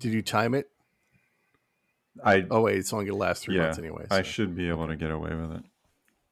[0.00, 0.68] Did you time it?
[2.24, 4.06] I Oh wait, it's only gonna last three yeah, months anyway.
[4.10, 5.62] I should be able to get away with it.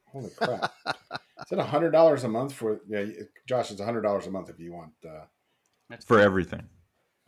[0.06, 0.72] Holy crap!
[0.86, 2.80] Is it hundred dollars a month for?
[2.88, 3.04] Yeah,
[3.46, 4.94] Josh, it's hundred dollars a month if you want.
[5.08, 6.64] Uh, for everything.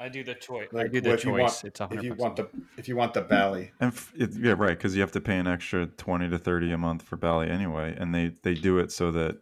[0.01, 0.68] I do the choice.
[0.72, 1.40] like, I do the well, if you choice.
[1.40, 2.48] want, it's a if you want a the
[2.78, 3.70] if you want the Bally.
[3.80, 6.72] And f- it, yeah, right, because you have to pay an extra twenty to thirty
[6.72, 9.36] a month for Bally anyway, and they they do it so that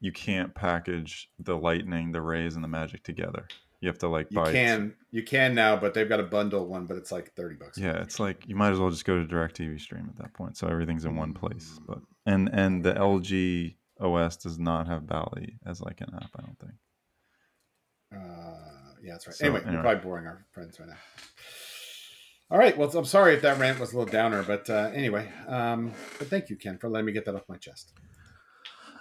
[0.00, 3.46] you can't package the Lightning, the Rays, and the Magic together.
[3.82, 4.40] You have to like buy.
[4.40, 4.52] You buy.
[4.52, 7.76] can you can now, but they've got a bundle one, but it's like thirty bucks.
[7.76, 10.56] Yeah, it's like you might as well just go to DirecTV Stream at that point,
[10.56, 11.78] so everything's in one place.
[11.86, 16.30] But and and the LG OS does not have Bally as like an app.
[16.36, 16.72] I don't think.
[18.12, 19.36] Uh, yeah, that's right.
[19.36, 20.96] So, anyway, we're probably boring our friends right now.
[22.50, 22.76] All right.
[22.76, 26.28] Well, I'm sorry if that rant was a little downer, but uh, anyway, um, but
[26.28, 27.92] thank you, Ken, for letting me get that off my chest.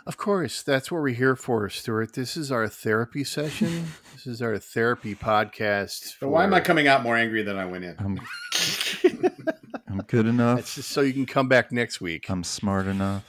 [0.06, 2.14] Of course, that's what we're here for, Stuart.
[2.14, 3.88] This is our therapy session.
[4.14, 6.18] this is our therapy podcast.
[6.20, 7.96] So why am I coming out more angry than I went in?
[8.00, 8.20] I'm
[9.88, 10.60] I'm good enough.
[10.60, 12.30] It's just so you can come back next week.
[12.30, 13.24] I'm smart enough,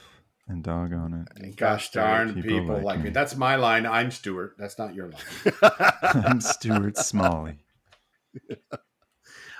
[0.47, 3.03] and doggone it, And gosh darn people people, like like me.
[3.05, 3.09] me.
[3.11, 3.85] That's my line.
[3.85, 4.55] I'm Stuart.
[4.57, 5.53] That's not your line.
[6.25, 7.57] I'm Stuart Smalley.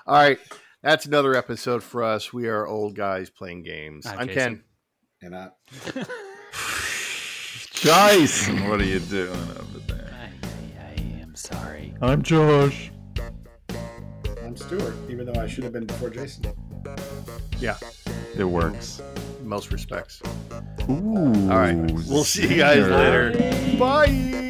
[0.07, 0.39] All right,
[0.81, 2.33] that's another episode for us.
[2.33, 4.05] We are old guys playing games.
[4.05, 4.63] Hi, I'm Jason.
[5.21, 5.49] And I,
[7.73, 10.13] Jason, what are you doing over there?
[10.19, 11.93] I, I, I am sorry.
[12.01, 12.91] I'm Josh.
[14.43, 16.43] I'm Stuart, even though I should have been before Jason.
[17.59, 17.77] Yeah,
[18.37, 19.01] It works.
[19.43, 20.21] most respects.
[20.89, 21.49] Ooh.
[21.49, 21.75] All right,
[22.07, 23.77] we'll see you guys later.
[23.77, 24.49] Bye.